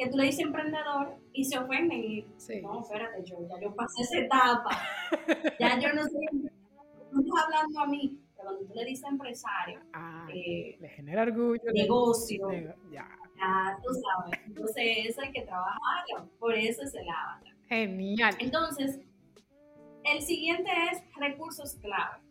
que 0.00 0.08
tú 0.08 0.16
le 0.16 0.24
dices 0.24 0.46
emprendedor 0.46 1.14
y 1.34 1.44
se 1.44 1.58
ofenden 1.58 2.02
y 2.02 2.26
no, 2.62 2.80
espérate, 2.80 3.22
yo 3.22 3.36
ya 3.46 3.60
yo 3.60 3.74
pasé 3.74 4.02
esa 4.02 4.18
etapa, 4.18 4.70
ya 5.60 5.78
yo 5.78 5.92
no 5.92 6.04
sé, 6.04 6.18
no 7.12 7.20
estás 7.20 7.44
hablando 7.44 7.80
a 7.80 7.86
mí, 7.86 8.18
pero 8.34 8.48
cuando 8.48 8.64
tú 8.64 8.74
le 8.76 8.84
dices 8.86 9.06
empresario, 9.10 9.80
ah, 9.92 10.26
eh, 10.34 10.78
le 10.80 10.88
genera 10.88 11.22
orgullo, 11.22 11.70
negocio, 11.74 12.50
ya. 12.90 13.06
ya. 13.36 13.78
tú 13.84 13.92
sabes, 13.92 14.40
entonces 14.46 14.84
eso 15.06 15.20
hay 15.20 15.32
que 15.32 15.42
trabajarlo, 15.42 16.30
por 16.38 16.54
eso 16.54 16.82
es 16.82 16.94
el 16.94 17.06
avatar. 17.06 17.54
Genial. 17.68 18.34
Entonces, 18.38 19.00
el 20.04 20.22
siguiente 20.22 20.70
es 20.90 21.02
recursos 21.18 21.74
clave. 21.74 22.22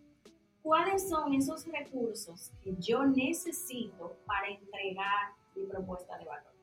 ¿Cuáles 0.63 1.07
son 1.07 1.33
esos 1.33 1.65
recursos 1.67 2.51
que 2.63 2.75
yo 2.79 3.05
necesito 3.05 4.17
para 4.25 4.49
entregar 4.49 5.33
mi 5.55 5.65
propuesta 5.67 6.17
de 6.17 6.25
valor? 6.25 6.58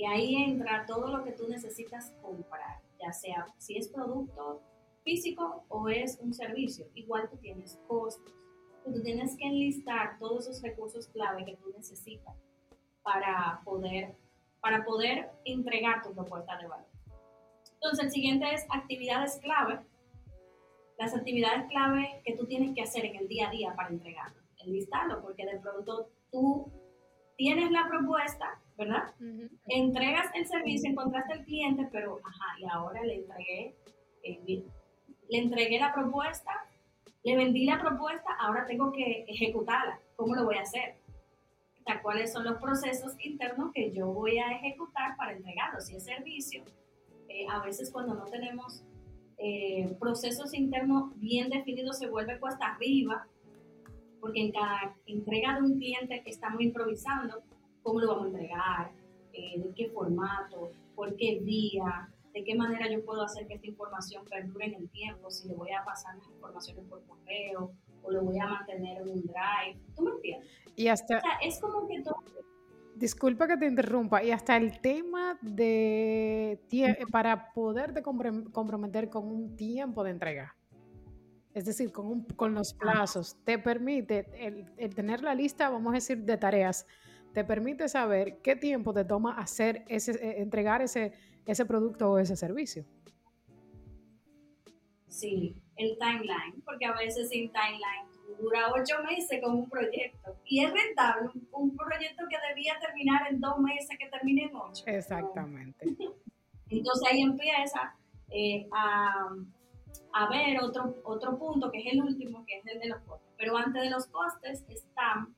Y 0.00 0.06
ahí 0.06 0.34
entra 0.34 0.86
todo 0.86 1.08
lo 1.08 1.22
que 1.22 1.32
tú 1.32 1.46
necesitas 1.46 2.14
comprar, 2.22 2.80
ya 2.98 3.12
sea 3.12 3.44
si 3.58 3.76
es 3.76 3.88
producto 3.88 4.62
físico 5.04 5.66
o 5.68 5.90
es 5.90 6.18
un 6.22 6.32
servicio. 6.32 6.86
Igual 6.94 7.28
tú 7.28 7.36
tienes 7.36 7.78
costos. 7.86 8.32
Tú 8.82 9.02
tienes 9.02 9.36
que 9.36 9.44
enlistar 9.44 10.18
todos 10.18 10.48
esos 10.48 10.62
recursos 10.62 11.06
clave 11.08 11.44
que 11.44 11.56
tú 11.56 11.70
necesitas 11.76 12.34
para 13.02 13.60
poder, 13.62 14.16
para 14.62 14.86
poder 14.86 15.32
entregar 15.44 16.02
tu 16.02 16.14
propuesta 16.14 16.56
de 16.56 16.66
valor. 16.66 16.88
Entonces, 17.74 18.06
el 18.06 18.10
siguiente 18.10 18.54
es 18.54 18.64
actividades 18.70 19.36
clave. 19.36 19.80
Las 20.98 21.14
actividades 21.14 21.68
clave 21.68 22.22
que 22.24 22.38
tú 22.38 22.46
tienes 22.46 22.74
que 22.74 22.80
hacer 22.80 23.04
en 23.04 23.16
el 23.16 23.28
día 23.28 23.48
a 23.48 23.50
día 23.50 23.74
para 23.76 23.90
entregarlo. 23.90 24.40
Enlistarlo, 24.64 25.20
porque 25.20 25.44
de 25.44 25.58
pronto 25.58 26.08
tú 26.32 26.72
tienes 27.40 27.70
la 27.70 27.88
propuesta, 27.88 28.60
¿verdad? 28.76 29.14
Entregas 29.66 30.26
el 30.34 30.46
servicio, 30.46 30.90
encontraste 30.90 31.32
al 31.32 31.44
cliente, 31.46 31.88
pero, 31.90 32.20
ajá, 32.22 32.58
y 32.58 32.66
ahora 32.70 33.02
le 33.02 33.14
entregué, 33.14 33.74
eh, 34.22 34.62
le 35.30 35.38
entregué 35.38 35.78
la 35.78 35.90
propuesta, 35.94 36.50
le 37.22 37.36
vendí 37.36 37.64
la 37.64 37.80
propuesta, 37.80 38.28
ahora 38.40 38.66
tengo 38.66 38.92
que 38.92 39.24
ejecutarla. 39.26 39.98
¿Cómo 40.16 40.34
lo 40.34 40.44
voy 40.44 40.56
a 40.56 40.60
hacer? 40.60 40.96
O 41.78 41.82
sea, 41.82 42.02
¿Cuáles 42.02 42.30
son 42.30 42.44
los 42.44 42.60
procesos 42.60 43.14
internos 43.24 43.72
que 43.72 43.90
yo 43.90 44.08
voy 44.08 44.36
a 44.36 44.52
ejecutar 44.52 45.16
para 45.16 45.32
entregarlo? 45.32 45.80
Si 45.80 45.96
es 45.96 46.04
servicio, 46.04 46.62
eh, 47.30 47.46
a 47.50 47.64
veces 47.64 47.90
cuando 47.90 48.16
no 48.16 48.24
tenemos 48.24 48.84
eh, 49.38 49.96
procesos 49.98 50.52
internos 50.52 51.18
bien 51.18 51.48
definidos 51.48 52.00
se 52.00 52.06
vuelve 52.06 52.38
cuesta 52.38 52.66
arriba, 52.66 53.26
porque 54.20 54.40
en 54.40 54.52
cada 54.52 54.96
entrega 55.06 55.56
de 55.56 55.62
un 55.62 55.78
cliente 55.78 56.22
estamos 56.26 56.60
improvisando 56.60 57.42
cómo 57.82 58.00
lo 58.00 58.08
vamos 58.08 58.24
a 58.24 58.28
entregar, 58.28 58.92
eh, 59.32 59.60
de 59.60 59.74
qué 59.74 59.88
formato, 59.90 60.70
por 60.94 61.16
qué 61.16 61.40
día, 61.42 62.08
de 62.32 62.44
qué 62.44 62.54
manera 62.54 62.90
yo 62.90 63.04
puedo 63.04 63.22
hacer 63.22 63.46
que 63.46 63.54
esta 63.54 63.66
información 63.66 64.24
perdure 64.26 64.66
en 64.66 64.74
el 64.74 64.90
tiempo, 64.90 65.30
si 65.30 65.48
le 65.48 65.54
voy 65.54 65.70
a 65.72 65.84
pasar 65.84 66.16
las 66.16 66.28
informaciones 66.28 66.84
por 66.86 67.02
correo 67.06 67.72
o 68.02 68.10
lo 68.10 68.22
voy 68.22 68.38
a 68.38 68.46
mantener 68.46 69.02
en 69.02 69.08
un 69.08 69.22
drive. 69.22 69.78
¿Tú 69.96 70.02
me 70.02 70.10
entiendes? 70.12 70.50
Y 70.76 70.88
hasta... 70.88 71.18
O 71.18 71.20
sea, 71.20 71.38
es 71.42 71.60
como 71.60 71.86
que 71.86 72.02
todo... 72.02 72.16
Disculpa 72.96 73.48
que 73.48 73.56
te 73.56 73.66
interrumpa, 73.66 74.22
y 74.22 74.30
hasta 74.30 74.58
el 74.58 74.78
tema 74.80 75.38
de 75.40 76.60
para 77.10 77.50
poderte 77.52 78.02
comprometer 78.02 79.08
con 79.08 79.26
un 79.26 79.56
tiempo 79.56 80.04
de 80.04 80.10
entrega. 80.10 80.54
Es 81.54 81.64
decir, 81.64 81.90
con, 81.92 82.22
con 82.24 82.54
los 82.54 82.74
plazos, 82.74 83.36
te 83.44 83.58
permite 83.58 84.26
el, 84.46 84.94
tener 84.94 85.22
la 85.22 85.34
lista, 85.34 85.68
vamos 85.68 85.92
a 85.92 85.94
decir, 85.94 86.18
de 86.18 86.36
tareas 86.36 86.86
te 87.32 87.44
permite 87.44 87.88
saber 87.88 88.38
qué 88.42 88.56
tiempo 88.56 88.92
te 88.92 89.04
toma 89.04 89.38
hacer 89.38 89.84
ese, 89.88 90.12
eh, 90.12 90.40
entregar 90.42 90.82
ese, 90.82 91.12
ese 91.46 91.64
producto 91.64 92.12
o 92.12 92.18
ese 92.18 92.36
servicio. 92.36 92.84
Sí, 95.06 95.54
el 95.76 95.96
timeline, 95.98 96.60
porque 96.64 96.86
a 96.86 96.92
veces 96.92 97.28
sin 97.28 97.52
timeline 97.52 98.10
dura 98.40 98.72
ocho 98.72 99.02
meses 99.02 99.40
con 99.42 99.56
un 99.56 99.68
proyecto 99.68 100.36
y 100.44 100.64
es 100.64 100.72
rentable 100.72 101.30
un, 101.52 101.76
proyecto 101.76 102.24
que 102.28 102.36
debía 102.48 102.78
terminar 102.80 103.26
en 103.28 103.40
dos 103.40 103.58
meses 103.58 103.96
que 103.98 104.08
termine 104.08 104.44
en 104.44 104.56
ocho. 104.56 104.84
Exactamente. 104.86 105.84
Entonces 106.68 107.08
ahí 107.10 107.22
empieza 107.22 107.94
eh, 108.30 108.68
a, 108.72 109.28
a, 110.12 110.28
ver 110.28 110.60
otro, 110.62 110.94
otro 111.04 111.38
punto 111.38 111.70
que 111.70 111.78
es 111.78 111.92
el 111.92 112.02
último, 112.02 112.44
que 112.46 112.58
es 112.58 112.66
el 112.66 112.80
de 112.80 112.88
los 112.88 113.00
costes. 113.02 113.28
Pero 113.36 113.56
antes 113.56 113.82
de 113.82 113.90
los 113.90 114.06
costes 114.06 114.64
están 114.68 115.34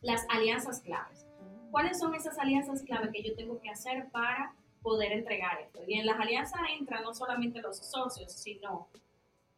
las 0.00 0.24
alianzas 0.28 0.80
claves. 0.80 1.26
¿Cuáles 1.70 1.98
son 1.98 2.14
esas 2.14 2.38
alianzas 2.38 2.82
claves 2.82 3.10
que 3.12 3.22
yo 3.22 3.34
tengo 3.34 3.60
que 3.60 3.70
hacer 3.70 4.08
para 4.10 4.54
poder 4.82 5.12
entregar 5.12 5.60
esto? 5.60 5.80
Y 5.86 5.94
en 5.94 6.06
las 6.06 6.18
alianzas 6.18 6.60
entran 6.78 7.02
no 7.02 7.14
solamente 7.14 7.60
los 7.60 7.78
socios, 7.78 8.32
sino 8.32 8.88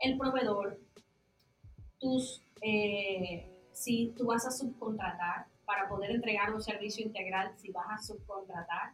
el 0.01 0.19
proveedor, 0.19 0.79
tus, 1.99 2.43
eh, 2.63 3.49
si 3.73 4.13
tú 4.17 4.27
vas 4.27 4.47
a 4.47 4.51
subcontratar 4.51 5.47
para 5.65 5.89
poder 5.89 6.11
entregar 6.11 6.53
un 6.53 6.63
servicio 6.63 7.05
integral, 7.05 7.53
si 7.59 7.71
vas 7.71 7.87
a 7.89 7.99
subcontratar, 8.03 8.93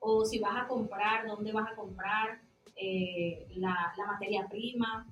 o 0.00 0.24
si 0.24 0.38
vas 0.38 0.64
a 0.64 0.66
comprar, 0.66 1.26
dónde 1.26 1.52
vas 1.52 1.70
a 1.70 1.76
comprar 1.76 2.40
eh, 2.80 3.46
la, 3.56 3.92
materia 4.06 4.46
prima. 4.48 5.06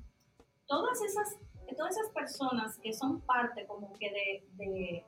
Todas 0.66 1.02
esas, 1.02 1.36
todas 1.76 1.96
esas 1.96 2.10
personas 2.12 2.78
que 2.78 2.92
son 2.92 3.20
parte 3.22 3.66
como 3.66 3.92
que 3.98 4.42
de 4.56 5.04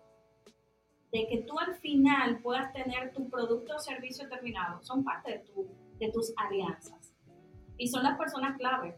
de 1.12 1.26
que 1.26 1.42
tú 1.42 1.58
al 1.58 1.74
final 1.76 2.38
puedas 2.40 2.72
tener 2.72 3.12
tu 3.12 3.28
producto 3.28 3.76
o 3.76 3.78
servicio 3.78 4.28
terminado, 4.28 4.82
son 4.82 5.04
parte 5.04 5.32
de, 5.32 5.38
tu, 5.40 5.66
de 5.98 6.10
tus 6.10 6.32
alianzas. 6.36 7.12
Y 7.76 7.88
son 7.88 8.04
las 8.04 8.16
personas 8.16 8.56
clave. 8.58 8.96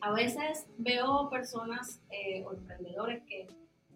A 0.00 0.12
veces 0.12 0.66
veo 0.78 1.30
personas 1.30 2.02
eh, 2.10 2.44
o 2.44 2.52
emprendedores 2.52 3.22
que, 3.24 3.46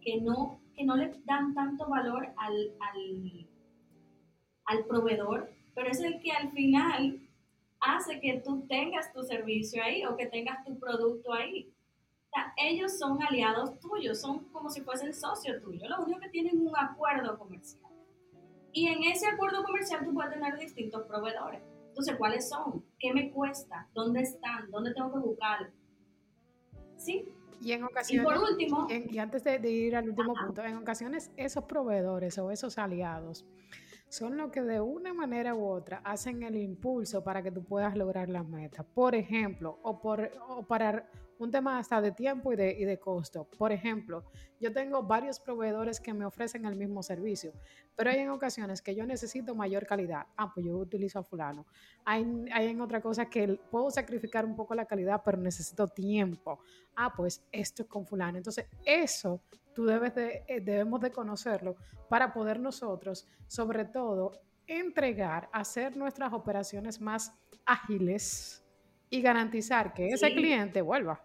que, 0.01 0.21
no, 0.21 0.61
que 0.75 0.85
no 0.85 0.97
le 0.97 1.13
dan 1.25 1.55
tanto 1.55 1.89
valor 1.89 2.29
al, 2.37 2.75
al, 2.81 3.49
al 4.67 4.85
proveedor, 4.85 5.51
pero 5.75 5.91
es 5.91 6.01
el 6.01 6.21
que 6.21 6.33
al 6.33 6.53
final 6.53 7.26
hace 7.87 8.21
que 8.21 8.43
tú 8.45 8.67
tengas 8.69 9.13
tu 9.13 9.23
servicio 9.23 9.83
ahí 9.83 10.05
o 10.05 10.17
que 10.17 10.27
tengas 10.27 10.65
tu 10.65 10.79
producto 10.79 11.33
ahí. 11.33 11.73
ellos 12.57 12.99
son 12.99 13.23
aliados 13.23 13.79
tuyos, 13.81 14.21
son 14.21 14.45
como 14.51 14.69
si 14.69 14.83
fuesen 14.83 15.15
socios 15.15 15.63
tuyos. 15.63 15.89
Lo 15.89 16.05
único 16.05 16.21
que 16.21 16.29
tienen 16.29 16.61
un 16.61 16.77
acuerdo 16.77 17.39
comercial. 17.39 17.91
Y 18.73 18.89
en 18.89 19.05
ese 19.05 19.27
acuerdo 19.27 19.65
comercial 19.65 20.05
tú 20.05 20.13
puedes 20.13 20.33
tener 20.35 20.59
distintos 20.59 21.07
proveedores. 21.07 21.63
Entonces, 21.89 22.17
¿cuáles 22.17 22.49
son? 22.49 22.85
¿Qué 22.99 23.15
me 23.15 23.31
cuesta? 23.31 23.89
¿Dónde 23.95 24.21
están? 24.21 24.71
¿Dónde 24.71 24.93
tengo 24.93 25.11
que 25.13 25.19
buscar? 25.19 25.71
¿Sí? 26.99 27.27
Y 27.63 27.73
en 27.73 27.85
ocasiones, 27.85 28.23
y 28.23 28.25
por 28.27 28.51
último, 28.51 28.87
y, 28.91 29.17
antes 29.17 29.43
de, 29.43 29.71
ir 29.71 29.97
al 29.97 30.11
último 30.11 30.35
punto, 30.35 30.63
en 30.63 30.77
ocasiones 30.77 31.31
esos 31.39 31.65
proveedores 31.65 32.37
o 32.37 32.51
esos 32.51 32.77
aliados 32.77 33.47
son 34.09 34.37
los 34.37 34.51
que 34.51 34.63
de 34.63 34.81
una 34.81 35.13
manera 35.13 35.55
u 35.55 35.65
otra 35.67 36.01
hacen 36.05 36.43
el 36.43 36.57
impulso 36.57 37.23
para 37.25 37.43
que 37.43 37.51
tú 37.51 37.65
puedas 37.65 37.97
lograr 37.97 38.29
las 38.29 38.47
metas. 38.47 38.87
Por 38.95 39.15
ejemplo, 39.15 39.79
o, 39.83 40.01
por, 40.01 40.31
o 40.49 40.63
para 40.63 41.09
un 41.39 41.51
tema 41.51 41.79
hasta 41.79 42.01
de 42.01 42.13
tiempo 42.13 42.53
y 42.53 42.57
de, 42.57 42.73
y 42.73 42.85
de 42.85 42.99
costo. 42.99 43.49
Por 43.59 43.73
ejemplo, 43.73 44.25
yo 44.61 44.73
tengo 44.73 45.03
varios 45.03 45.39
proveedores 45.39 46.01
que 46.01 46.15
me 46.15 46.25
ofrecen 46.25 46.65
el 46.65 46.77
mismo 46.77 47.03
servicio, 47.03 47.53
pero 47.95 48.11
hay 48.11 48.19
en 48.21 48.31
ocasiones 48.31 48.81
que 48.83 48.95
yo 48.95 49.07
necesito 49.07 49.55
mayor 49.55 49.87
calidad. 49.87 50.27
Ah, 50.37 50.53
pues 50.53 50.67
yo 50.67 50.77
utilizo 50.77 51.19
a 51.19 51.23
fulano. 51.23 51.67
Hay, 52.05 52.27
hay 52.53 52.69
en 52.69 52.81
otra 52.81 53.01
cosa 53.01 53.29
que 53.29 53.59
puedo 53.71 53.91
sacrificar 53.91 54.45
un 54.45 54.57
poco 54.57 54.75
la 54.75 54.87
calidad, 54.87 55.23
pero 55.25 55.39
necesito 55.39 55.87
tiempo. 55.89 56.59
Ah, 56.95 57.13
pues 57.15 57.43
esto 57.53 57.83
es 57.83 57.89
con 57.89 58.07
fulano. 58.07 58.39
Entonces, 58.39 58.67
eso 58.85 59.41
tú 59.75 59.85
debes 59.85 60.15
de, 60.15 60.45
eh, 60.49 60.61
debemos 60.61 61.01
de 61.01 61.13
conocerlo 61.13 61.77
para 62.09 62.33
poder 62.33 62.59
nosotros, 62.59 63.27
sobre 63.47 63.85
todo, 63.85 64.33
entregar, 64.67 65.49
hacer 65.53 65.97
nuestras 65.97 66.33
operaciones 66.33 67.01
más 67.01 67.33
ágiles 67.65 68.66
y 69.11 69.21
garantizar 69.21 69.95
que 69.95 70.09
ese 70.09 70.33
cliente 70.35 70.83
vuelva. 70.83 71.25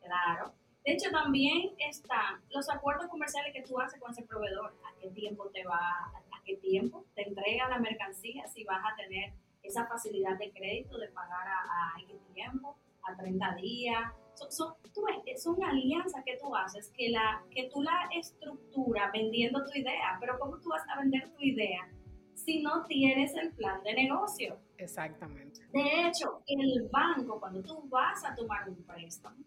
Claro. 0.00 0.52
De 0.84 0.94
hecho, 0.94 1.10
también 1.10 1.70
están 1.78 2.40
los 2.50 2.70
acuerdos 2.70 3.08
comerciales 3.08 3.52
que 3.52 3.62
tú 3.62 3.78
haces 3.78 4.00
con 4.00 4.10
ese 4.10 4.22
proveedor. 4.22 4.74
¿A 4.84 4.98
qué 5.00 5.10
tiempo 5.10 5.50
te 5.50 5.64
va, 5.64 5.76
a 5.76 6.42
qué 6.44 6.56
tiempo 6.56 7.04
te 7.14 7.28
entrega 7.28 7.68
la 7.68 7.78
mercancía? 7.78 8.46
Si 8.46 8.64
vas 8.64 8.82
a 8.90 8.96
tener 8.96 9.34
esa 9.62 9.86
facilidad 9.86 10.38
de 10.38 10.50
crédito 10.50 10.96
de 10.98 11.08
pagar 11.08 11.46
a, 11.46 11.94
a 11.94 12.06
qué 12.06 12.18
tiempo, 12.32 12.78
a 13.02 13.16
30 13.16 13.54
días. 13.56 14.12
Son, 14.34 14.50
son, 14.52 14.74
tú 14.94 15.02
son 15.36 15.62
alianzas 15.62 16.22
que 16.24 16.36
tú 16.36 16.54
haces 16.54 16.92
que, 16.96 17.10
la, 17.10 17.42
que 17.50 17.68
tú 17.72 17.82
la 17.82 18.08
estructuras 18.16 19.10
vendiendo 19.12 19.64
tu 19.64 19.78
idea. 19.78 20.16
Pero 20.20 20.38
¿cómo 20.38 20.58
tú 20.58 20.70
vas 20.70 20.82
a 20.88 21.00
vender 21.00 21.28
tu 21.34 21.42
idea 21.42 21.88
si 22.34 22.62
no 22.62 22.86
tienes 22.86 23.34
el 23.34 23.52
plan 23.52 23.82
de 23.82 23.94
negocio? 23.94 24.58
Exactamente. 24.78 25.60
De 25.72 26.06
hecho, 26.06 26.42
el 26.46 26.88
banco, 26.90 27.38
cuando 27.38 27.62
tú 27.62 27.88
vas 27.88 28.24
a 28.24 28.34
tomar 28.34 28.68
un 28.68 28.82
préstamo, 28.84 29.44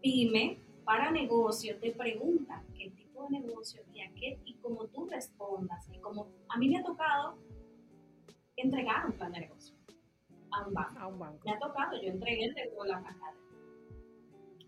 pyme 0.00 0.58
para 0.84 1.10
negocio 1.10 1.78
te 1.78 1.92
pregunta 1.92 2.62
qué 2.76 2.90
tipo 2.90 3.28
de 3.28 3.40
negocio 3.40 3.82
y 3.92 4.00
a 4.00 4.12
qué 4.14 4.38
y 4.44 4.54
cómo 4.56 4.86
tú 4.88 5.06
respondas. 5.06 5.88
Y 5.92 5.98
como 5.98 6.28
a 6.48 6.58
mí 6.58 6.68
me 6.68 6.78
ha 6.78 6.82
tocado 6.82 7.38
entregar 8.56 9.06
un 9.06 9.12
plan 9.12 9.32
de 9.32 9.40
negocio 9.40 9.76
a 10.52 11.06
un 11.06 11.18
banco. 11.18 11.40
Me 11.44 11.52
ha 11.52 11.58
tocado, 11.58 12.00
yo 12.00 12.10
entregué 12.10 12.44
el 12.44 12.54
de 12.54 12.70
la 12.86 13.00
majada. 13.00 13.34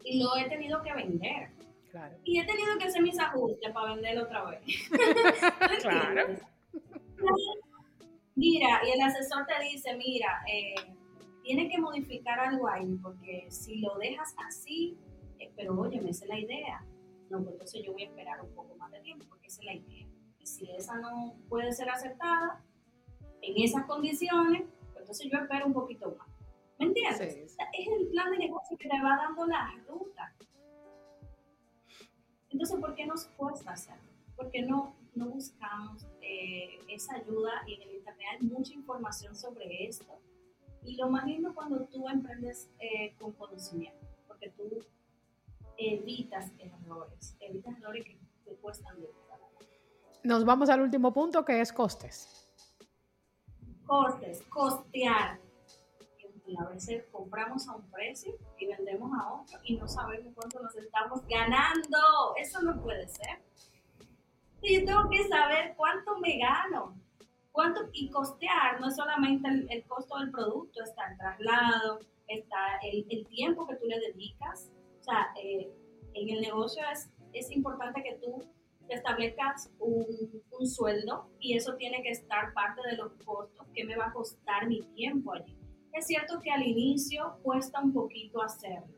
Y 0.05 0.23
lo 0.23 0.37
he 0.37 0.49
tenido 0.49 0.83
que 0.83 0.95
vender. 0.95 1.51
Claro. 1.91 2.17
Y 2.25 2.41
he 2.41 2.45
tenido 2.45 2.77
que 2.79 2.87
hacer 2.87 3.03
mis 3.03 3.19
ajustes 3.19 3.73
para 3.73 3.95
venderlo 3.95 4.25
otra 4.25 4.45
vez. 4.51 4.63
claro. 5.83 6.37
Mira, 8.37 8.81
y 8.87 8.91
el 8.91 9.01
asesor 9.01 9.47
te 9.47 9.63
dice, 9.65 9.97
mira, 9.97 10.43
eh, 10.51 10.75
tiene 11.43 11.69
que 11.69 11.79
modificar 11.79 12.39
algo 12.41 12.69
ahí, 12.69 12.97
porque 13.03 13.47
si 13.51 13.79
lo 13.79 13.97
dejas 13.99 14.35
así, 14.47 14.99
eh, 15.39 15.53
pero 15.57 15.79
oye, 15.79 15.99
esa 16.09 16.25
es 16.25 16.29
la 16.29 16.39
idea. 16.39 16.85
No, 17.31 17.39
pues 17.43 17.53
entonces 17.53 17.83
yo 17.85 17.93
voy 17.93 18.03
a 18.03 18.07
esperar 18.07 18.41
un 18.43 18.55
poco 18.55 18.75
más 18.77 18.91
de 18.91 19.01
tiempo, 19.01 19.25
porque 19.29 19.47
esa 19.47 19.61
es 19.61 19.67
la 19.67 19.75
idea. 19.75 20.07
Y 20.41 20.47
si 20.47 20.71
esa 20.73 20.99
no 20.99 21.37
puede 21.49 21.73
ser 21.73 21.89
aceptada 21.91 22.63
en 23.41 23.63
esas 23.63 23.85
condiciones, 23.87 24.63
pues 24.93 25.03
entonces 25.03 25.29
yo 25.31 25.39
espero 25.39 25.67
un 25.67 25.73
poquito 25.73 26.17
más. 26.19 26.29
¿Me 26.79 26.87
entiendes? 26.87 27.21
es 27.21 27.89
el 27.89 28.09
plan 28.09 28.31
de 28.33 28.39
negocio 28.39 28.77
que 28.77 28.89
te 28.89 29.01
va 29.01 29.17
dando 29.17 29.47
la 29.47 29.71
ruta. 29.87 30.35
Entonces, 32.51 32.81
¿por 32.81 32.95
qué 32.95 33.07
nos 33.07 33.27
cuesta 33.37 33.73
hacerlo? 33.73 34.11
¿Por 34.37 34.51
qué 34.51 34.63
no, 34.63 34.95
no 35.15 35.29
buscamos 35.29 36.07
eh, 36.21 36.79
esa 36.89 37.17
ayuda 37.17 37.63
y 37.67 37.75
en 37.75 37.83
el 37.83 37.95
Internet 37.97 38.27
hay 38.33 38.47
mucha 38.47 38.73
información 38.73 39.35
sobre 39.35 39.87
esto? 39.87 40.19
Y 40.83 40.97
lo 40.97 41.09
más 41.09 41.25
lindo 41.25 41.55
cuando 41.55 41.85
tú 41.87 42.09
emprendes 42.09 42.71
eh, 42.79 43.15
con 43.19 43.33
conocimiento, 43.33 44.07
porque 44.29 44.51
tú 44.51 44.69
evitas 45.79 46.53
errores, 46.59 47.37
evitas 47.41 47.77
errores 47.79 48.05
que 48.05 48.19
te 48.45 48.55
cuestan 48.57 48.97
dinero. 48.97 49.25
Nos 50.25 50.43
vamos 50.47 50.71
al 50.71 50.81
último 50.81 51.13
punto 51.13 51.45
que 51.45 51.61
es 51.61 51.71
costes. 51.71 52.49
Costes, 53.85 54.43
costear. 54.49 55.39
A 56.59 56.69
veces 56.69 57.05
compramos 57.13 57.69
a 57.69 57.77
un 57.77 57.83
precio 57.91 58.35
y 58.59 58.67
vendemos 58.67 59.11
a 59.19 59.35
otro 59.35 59.59
y 59.65 59.77
no 59.77 59.87
sabemos 59.87 60.33
cuánto 60.35 60.63
nos 60.63 60.75
estamos 60.77 61.27
ganando. 61.27 61.99
Eso 62.39 62.63
no 62.63 62.81
puede 62.83 63.07
ser. 63.09 63.43
Yo 64.65 64.85
tengo 64.85 65.11
que 65.11 65.29
saber 65.29 65.75
cuánto 65.77 66.19
me 66.21 66.39
gano. 66.39 66.99
Cuánto, 67.53 67.83
y 67.93 68.11
costear 68.11 68.81
no 68.81 68.89
es 68.89 68.97
solamente 68.97 69.49
el, 69.69 69.85
costo 69.85 70.19
del 70.19 70.31
producto, 70.31 70.83
está 70.83 71.11
el 71.11 71.19
traslado, 71.19 72.01
está 72.27 72.79
el, 72.83 73.07
el 73.11 73.27
tiempo 73.29 73.67
que 73.67 73.77
tú 73.77 73.87
le 73.87 74.01
dedicas, 74.01 74.73
o 74.99 75.03
sea, 75.05 75.29
eh, 75.41 75.71
en 76.15 76.31
el 76.31 76.41
negocio 76.41 76.83
es, 76.93 77.11
es 77.33 77.51
importante 77.53 78.03
que 78.03 78.15
tú 78.15 78.43
establezcas 78.89 79.71
un, 79.79 80.43
un, 80.51 80.67
sueldo 80.67 81.31
y 81.39 81.57
eso 81.57 81.77
tiene 81.77 82.03
que 82.03 82.11
estar 82.11 82.53
parte 82.55 82.81
de 82.89 82.97
los 82.97 83.13
costos 83.25 83.67
que 83.73 83.85
me 83.85 83.97
va 83.97 84.07
a 84.07 84.13
costar 84.13 84.67
mi 84.67 84.83
tiempo 84.95 85.35
allí. 85.35 85.57
Es 85.93 86.07
cierto 86.07 86.41
que 86.41 86.51
al 86.51 86.63
inicio 86.63 87.39
cuesta 87.43 87.81
un 87.81 87.93
poquito 87.93 88.43
hacerlo, 88.43 88.97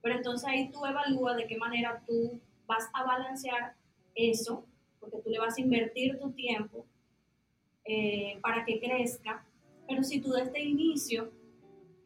pero 0.00 0.16
entonces 0.16 0.48
ahí 0.48 0.70
tú 0.70 0.84
evalúas 0.86 1.36
de 1.36 1.46
qué 1.46 1.58
manera 1.58 2.02
tú 2.06 2.40
vas 2.66 2.88
a 2.94 3.04
balancear 3.04 3.74
eso, 4.14 4.64
porque 5.02 5.18
tú 5.18 5.30
le 5.30 5.38
vas 5.40 5.58
a 5.58 5.60
invertir 5.60 6.18
tu 6.18 6.30
tiempo 6.30 6.86
eh, 7.84 8.38
para 8.40 8.64
que 8.64 8.78
crezca, 8.78 9.44
pero 9.88 10.04
si 10.04 10.20
tú 10.20 10.30
desde 10.30 10.60
el 10.60 10.68
inicio 10.68 11.32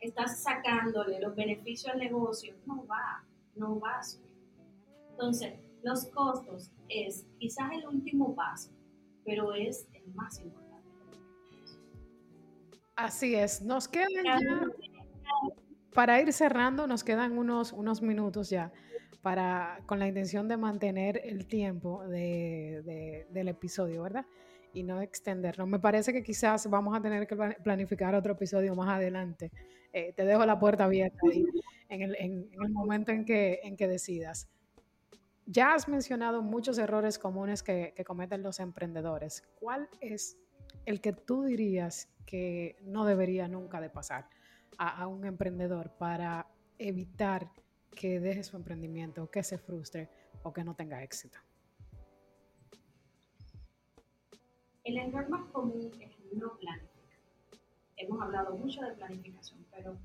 estás 0.00 0.42
sacándole 0.42 1.20
los 1.20 1.36
beneficios 1.36 1.92
al 1.92 2.00
negocio, 2.00 2.54
no 2.64 2.86
va, 2.86 3.22
no 3.54 3.78
va 3.78 3.98
a 3.98 4.02
subir. 4.02 4.26
Entonces, 5.10 5.54
los 5.82 6.06
costos 6.06 6.70
es 6.88 7.26
quizás 7.38 7.70
el 7.72 7.86
último 7.86 8.34
paso, 8.34 8.70
pero 9.24 9.54
es 9.54 9.86
el 9.92 10.06
más 10.14 10.40
importante. 10.40 10.88
Así 12.96 13.34
es, 13.34 13.60
nos 13.60 13.88
quedan 13.88 14.24
ya, 14.24 14.40
para 15.92 16.20
ir 16.22 16.32
cerrando, 16.32 16.86
nos 16.86 17.04
quedan 17.04 17.36
unos, 17.36 17.74
unos 17.74 18.00
minutos 18.00 18.48
ya 18.48 18.72
para, 19.26 19.80
con 19.86 19.98
la 19.98 20.06
intención 20.06 20.46
de 20.46 20.56
mantener 20.56 21.20
el 21.24 21.48
tiempo 21.48 22.06
de, 22.06 23.26
del 23.28 23.48
episodio, 23.48 24.04
¿verdad? 24.04 24.24
y 24.72 24.84
no 24.84 25.00
extenderlo. 25.00 25.66
Me 25.66 25.80
parece 25.80 26.12
que 26.12 26.22
quizás 26.22 26.70
vamos 26.70 26.96
a 26.96 27.02
tener 27.02 27.26
que 27.26 27.34
planificar 27.34 28.14
otro 28.14 28.34
episodio 28.34 28.76
más 28.76 28.88
adelante. 28.88 29.50
Eh, 29.92 30.12
te 30.12 30.24
dejo 30.24 30.46
la 30.46 30.60
puerta 30.60 30.84
abierta 30.84 31.18
ahí 31.28 31.44
en 31.88 32.02
el, 32.02 32.14
en, 32.20 32.48
el 32.52 32.70
momento 32.70 33.10
en 33.10 33.24
que, 33.24 33.58
en 33.64 33.76
que 33.76 33.88
decidas. 33.88 34.48
Ya 35.44 35.74
has 35.74 35.88
mencionado 35.88 36.40
muchos 36.40 36.78
errores 36.78 37.18
comunes 37.18 37.64
que, 37.64 37.94
que, 37.96 38.04
cometen 38.04 38.44
los 38.44 38.60
emprendedores. 38.60 39.42
¿Cuál 39.58 39.88
es 40.00 40.38
el 40.84 41.00
que 41.00 41.12
tú 41.12 41.42
dirías 41.42 42.08
que 42.26 42.76
no 42.84 43.04
debería 43.04 43.48
nunca 43.48 43.80
de 43.80 43.90
pasar 43.90 44.28
a, 44.78 45.02
a 45.02 45.08
un 45.08 45.24
emprendedor 45.24 45.90
para 45.98 46.46
evitar 46.78 47.50
que 47.94 48.20
deje 48.20 48.42
su 48.42 48.56
emprendimiento, 48.56 49.30
que 49.30 49.42
se 49.42 49.58
frustre 49.58 50.08
o 50.42 50.52
que 50.52 50.64
no 50.64 50.74
tenga 50.74 51.02
éxito? 51.02 51.38
El 54.84 54.98
error 54.98 55.28
más 55.28 55.50
común 55.50 55.90
es 56.00 56.12
no 56.32 56.56
planificar. 56.58 57.18
Hemos 57.96 58.22
hablado 58.22 58.56
mucho 58.56 58.82
de 58.82 58.92
planificación, 58.92 59.66
pero 59.72 59.96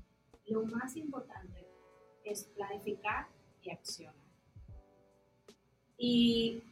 lo 0.46 0.64
más 0.64 0.96
importante 0.96 1.66
es 2.24 2.44
planificar 2.44 3.28
y 3.62 3.70
accionar. 3.70 4.14
Y 5.96 6.62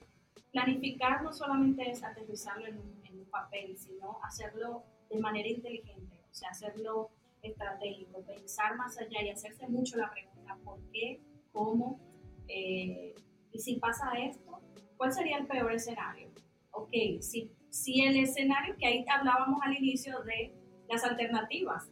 planificar 0.50 1.22
no 1.22 1.32
solamente 1.32 1.88
es 1.88 2.02
aterrizarlo 2.02 2.66
en 2.66 2.78
un, 2.78 3.00
papel, 3.30 3.78
sino 3.78 4.18
hacerlo 4.24 4.82
de 5.08 5.20
manera 5.20 5.48
inteligente, 5.48 6.18
o 6.28 6.34
sea, 6.34 6.50
hacerlo 6.50 7.10
estratégico, 7.42 8.24
pensar 8.24 8.76
más 8.76 8.98
allá 8.98 9.22
y 9.22 9.31
hacerse 9.31 9.66
mucho 9.68 9.96
la 9.96 10.11
pregunta 10.11 10.59
por 10.64 10.81
qué, 10.92 11.20
cómo, 11.53 12.00
eh, 12.48 13.14
y 13.53 13.59
si 13.59 13.76
pasa 13.76 14.12
esto, 14.18 14.61
¿cuál 14.96 15.12
sería 15.12 15.38
el 15.38 15.46
peor 15.46 15.72
escenario? 15.72 16.31
Ok, 16.72 16.92
si 17.20 17.50
si 17.70 18.03
el 18.03 18.16
escenario 18.16 18.74
que 18.76 18.87
ahí 18.87 19.05
hablábamos 19.09 19.61
al 19.62 19.74
inicio 19.76 20.20
de 20.22 20.53
las 20.88 21.05
alternativas, 21.05 21.88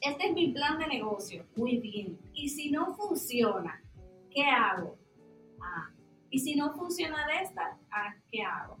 este 0.00 0.28
es 0.28 0.34
mi 0.34 0.52
plan 0.52 0.78
de 0.78 0.88
negocio, 0.88 1.46
muy 1.56 1.78
bien. 1.78 2.18
Y 2.34 2.48
si 2.48 2.70
no 2.70 2.94
funciona, 2.94 3.80
¿qué 4.30 4.44
hago? 4.44 4.98
Ah, 5.62 5.90
y 6.28 6.38
si 6.38 6.56
no 6.56 6.72
funciona 6.74 7.26
de 7.26 7.44
esta, 7.44 7.78
ah, 7.92 8.14
¿qué 8.30 8.42
hago? 8.42 8.78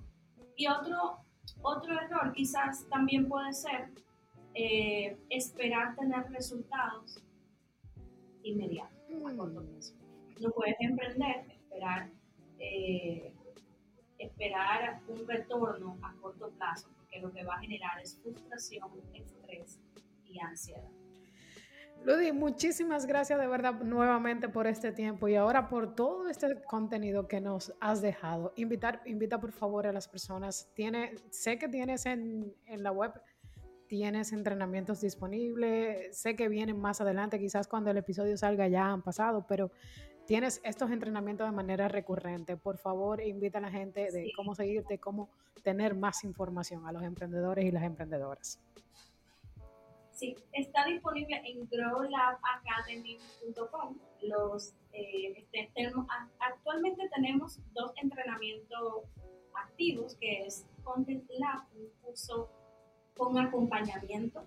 Y 0.56 0.66
otro, 0.66 1.18
otro 1.62 1.94
error 1.94 2.32
quizás 2.32 2.86
también 2.88 3.28
puede 3.28 3.52
ser 3.52 3.90
eh, 4.62 5.16
esperar 5.30 5.96
tener 5.96 6.30
resultados 6.30 7.22
inmediatos 8.42 9.00
a 9.10 9.36
corto 9.36 9.62
plazo. 9.64 9.94
No 10.38 10.50
puedes 10.50 10.76
emprender, 10.80 11.46
esperar, 11.50 12.10
eh, 12.58 13.32
esperar 14.18 15.00
un 15.08 15.26
retorno 15.26 15.98
a 16.02 16.14
corto 16.20 16.50
plazo, 16.50 16.88
porque 16.98 17.20
lo 17.20 17.32
que 17.32 17.42
va 17.42 17.54
a 17.54 17.60
generar 17.60 18.00
es 18.02 18.18
frustración, 18.22 18.90
estrés 19.14 19.80
y 20.26 20.38
ansiedad. 20.40 20.90
Ludy, 22.04 22.32
muchísimas 22.32 23.06
gracias 23.06 23.38
de 23.38 23.46
verdad 23.46 23.74
nuevamente 23.80 24.48
por 24.48 24.66
este 24.66 24.92
tiempo 24.92 25.28
y 25.28 25.36
ahora 25.36 25.68
por 25.68 25.94
todo 25.94 26.28
este 26.28 26.62
contenido 26.62 27.28
que 27.28 27.40
nos 27.40 27.74
has 27.80 28.00
dejado. 28.00 28.52
Invitar, 28.56 29.02
invita 29.06 29.38
por 29.38 29.52
favor 29.52 29.86
a 29.86 29.92
las 29.92 30.08
personas. 30.08 30.70
Tiene, 30.74 31.14
sé 31.30 31.58
que 31.58 31.68
tienes 31.68 32.06
en, 32.06 32.54
en 32.64 32.82
la 32.82 32.90
web, 32.90 33.12
tienes 33.90 34.32
entrenamientos 34.32 35.00
disponibles. 35.00 36.16
Sé 36.16 36.36
que 36.36 36.48
vienen 36.48 36.80
más 36.80 37.00
adelante, 37.00 37.40
quizás 37.40 37.66
cuando 37.66 37.90
el 37.90 37.96
episodio 37.96 38.36
salga 38.36 38.68
ya 38.68 38.86
han 38.86 39.02
pasado, 39.02 39.44
pero 39.48 39.72
tienes 40.26 40.60
estos 40.62 40.92
entrenamientos 40.92 41.48
de 41.48 41.52
manera 41.52 41.88
recurrente. 41.88 42.56
Por 42.56 42.78
favor, 42.78 43.20
invita 43.20 43.58
a 43.58 43.62
la 43.62 43.72
gente 43.72 44.12
de 44.12 44.30
cómo 44.36 44.54
seguirte, 44.54 44.98
cómo 44.98 45.28
tener 45.64 45.96
más 45.96 46.22
información 46.22 46.86
a 46.86 46.92
los 46.92 47.02
emprendedores 47.02 47.64
y 47.64 47.72
las 47.72 47.82
emprendedoras. 47.82 48.60
Sí, 50.12 50.36
está 50.52 50.84
disponible 50.84 51.42
en 51.44 51.68
growlabacademy.com. 51.68 53.98
Los, 54.22 54.72
eh, 54.92 55.44
este, 55.52 55.68
actualmente 56.38 57.10
tenemos 57.12 57.58
dos 57.72 57.90
entrenamientos 58.00 59.02
activos, 59.54 60.14
que 60.20 60.46
es 60.46 60.64
Content 60.84 61.28
Lab, 61.40 61.64
un 61.74 61.88
curso 62.02 62.48
con 63.16 63.38
acompañamiento 63.38 64.46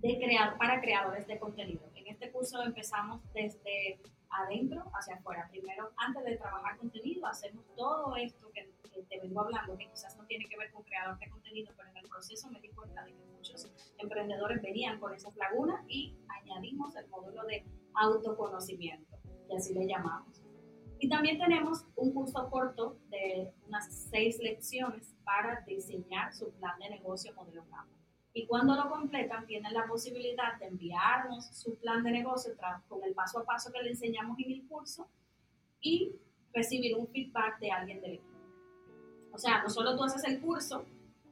de 0.00 0.18
crear, 0.18 0.56
para 0.56 0.80
creadores 0.80 1.26
de 1.26 1.38
contenido. 1.38 1.82
En 1.94 2.06
este 2.06 2.30
curso 2.30 2.62
empezamos 2.62 3.20
desde 3.32 4.00
adentro 4.30 4.84
hacia 4.94 5.16
afuera. 5.16 5.48
Primero, 5.50 5.90
antes 5.96 6.24
de 6.24 6.36
trabajar 6.36 6.76
contenido, 6.78 7.26
hacemos 7.26 7.64
todo 7.76 8.14
esto 8.16 8.50
que, 8.52 8.68
te 9.08 9.20
vengo 9.20 9.40
hablando, 9.40 9.76
que 9.76 9.88
quizás 9.88 10.16
no 10.16 10.24
tiene 10.26 10.46
que 10.48 10.56
ver 10.56 10.70
con 10.70 10.82
creador 10.82 11.18
de 11.18 11.30
contenido, 11.30 11.72
pero 11.76 11.88
en 11.88 11.96
el 11.96 12.08
proceso 12.08 12.50
me 12.50 12.60
di 12.60 12.68
cuenta 12.68 13.04
de 13.04 13.12
que 13.12 13.24
muchos 13.36 13.70
emprendedores 13.96 14.60
venían 14.60 15.00
con 15.00 15.14
esas 15.14 15.34
lagunas 15.36 15.82
y 15.88 16.16
añadimos 16.28 16.94
el 16.96 17.08
módulo 17.08 17.44
de 17.44 17.64
autoconocimiento, 17.94 19.16
y 19.48 19.56
así 19.56 19.72
le 19.72 19.86
llamamos. 19.86 20.47
Y 21.00 21.08
también 21.08 21.38
tenemos 21.38 21.84
un 21.96 22.12
curso 22.12 22.48
corto 22.50 22.98
de 23.10 23.52
unas 23.66 23.92
seis 24.10 24.38
lecciones 24.40 25.14
para 25.24 25.60
diseñar 25.66 26.32
su 26.32 26.50
plan 26.52 26.78
de 26.78 26.90
negocio 26.90 27.32
modelo 27.34 27.64
campo 27.70 27.98
y 28.38 28.46
cuando 28.46 28.76
lo 28.76 28.88
completan 28.88 29.46
tienen 29.46 29.74
la 29.74 29.86
posibilidad 29.88 30.56
de 30.60 30.66
enviarnos 30.66 31.46
su 31.46 31.76
plan 31.78 32.04
de 32.04 32.12
negocio 32.12 32.52
con 32.88 33.02
el 33.02 33.12
paso 33.12 33.40
a 33.40 33.44
paso 33.44 33.72
que 33.72 33.82
le 33.82 33.90
enseñamos 33.90 34.38
en 34.38 34.52
el 34.52 34.66
curso 34.68 35.08
y 35.80 36.12
recibir 36.52 36.96
un 36.96 37.08
feedback 37.08 37.58
de 37.58 37.72
alguien 37.72 38.00
del 38.00 38.12
equipo. 38.12 38.38
O 39.32 39.38
sea, 39.38 39.60
no 39.62 39.68
solo 39.68 39.96
tú 39.96 40.04
haces 40.04 40.22
el 40.22 40.40
curso, 40.40 40.84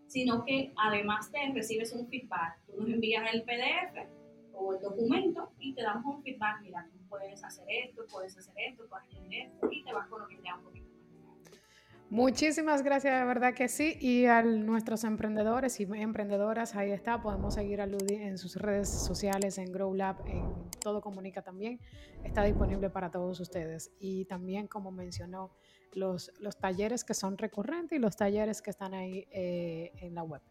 sino 0.08 0.44
que 0.44 0.72
además 0.76 1.30
te 1.30 1.38
recibes 1.52 1.92
un 1.92 2.08
feedback. 2.08 2.58
Tú 2.66 2.80
nos 2.80 2.88
envías 2.88 3.32
el 3.32 3.42
PDF 3.42 4.08
o 4.56 4.74
el 4.74 4.80
documento 4.80 5.52
y 5.58 5.74
te 5.74 5.82
damos 5.82 6.16
un 6.16 6.22
feedback. 6.22 6.60
Mira, 6.62 6.88
puedes 7.08 7.42
hacer 7.44 7.66
esto, 7.68 8.04
puedes 8.10 8.36
hacer 8.36 8.54
esto, 8.56 8.84
puedes 8.88 9.06
hacer 9.06 9.32
esto 9.32 9.68
y 9.70 9.84
te 9.84 9.92
vas 9.92 10.08
con 10.08 10.22
lo 10.22 10.28
que 10.28 10.36
te 10.36 10.48
poquito 10.62 10.86
Muchísimas 12.08 12.84
gracias, 12.84 13.18
de 13.18 13.26
verdad 13.26 13.52
que 13.52 13.66
sí. 13.68 13.96
Y 14.00 14.26
a 14.26 14.40
nuestros 14.42 15.02
emprendedores 15.02 15.80
y 15.80 15.88
emprendedoras, 15.92 16.76
ahí 16.76 16.92
está, 16.92 17.20
podemos 17.20 17.54
seguir 17.54 17.80
a 17.80 17.86
Ludi 17.86 18.14
en 18.14 18.38
sus 18.38 18.54
redes 18.56 18.88
sociales, 18.88 19.58
en 19.58 19.72
Grow 19.72 19.92
Lab, 19.92 20.16
en 20.26 20.70
Todo 20.80 21.00
Comunica 21.00 21.42
también. 21.42 21.80
Está 22.22 22.44
disponible 22.44 22.90
para 22.90 23.10
todos 23.10 23.40
ustedes. 23.40 23.90
Y 23.98 24.24
también, 24.26 24.68
como 24.68 24.92
mencionó, 24.92 25.50
los, 25.94 26.30
los 26.38 26.56
talleres 26.56 27.02
que 27.02 27.14
son 27.14 27.38
recurrentes 27.38 27.98
y 27.98 28.00
los 28.00 28.16
talleres 28.16 28.62
que 28.62 28.70
están 28.70 28.94
ahí 28.94 29.26
eh, 29.32 29.90
en 29.96 30.14
la 30.14 30.22
web, 30.22 30.42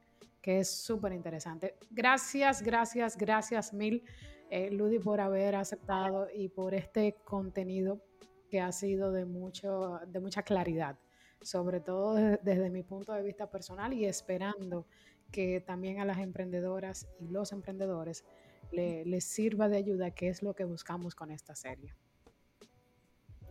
que 0.46 0.60
es 0.60 0.70
súper 0.70 1.12
interesante. 1.12 1.76
Gracias, 1.90 2.62
gracias, 2.62 3.18
gracias 3.18 3.74
mil, 3.74 4.04
eh, 4.52 4.70
Ludi, 4.70 5.00
por 5.00 5.20
haber 5.20 5.56
aceptado 5.56 6.28
y 6.32 6.50
por 6.50 6.76
este 6.76 7.16
contenido 7.24 8.00
que 8.48 8.62
ha 8.62 8.72
sido 8.72 9.12
de, 9.12 9.26
mucho, 9.26 10.00
de 10.06 10.20
mucha 10.20 10.44
claridad 10.44 11.00
sobre 11.42 11.80
todo 11.80 12.14
desde, 12.14 12.70
mi 12.70 12.84
punto 12.84 13.14
de 13.14 13.24
vista 13.24 13.50
personal 13.50 13.94
y 13.94 14.06
esperando 14.06 14.88
que 15.32 15.62
también 15.62 16.00
a 16.00 16.06
las 16.06 16.20
emprendedoras 16.20 17.08
y 17.20 17.28
los 17.28 17.52
emprendedores 17.52 18.24
les 18.72 19.26
sirva 19.26 19.68
de 19.68 19.78
ayuda, 19.78 20.12
que 20.12 20.30
es 20.30 20.44
lo 20.44 20.54
que 20.54 20.64
buscamos 20.64 21.16
con 21.16 21.32
esta 21.32 21.56
serie. 21.56 21.94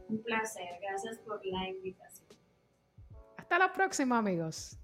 Un 0.09 0.23
placer, 0.23 0.79
gracias 0.81 1.19
por 1.19 1.45
la 1.45 1.69
invitación. 1.69 2.29
Hasta 3.37 3.59
la 3.59 3.73
próxima 3.73 4.19
amigos. 4.19 4.79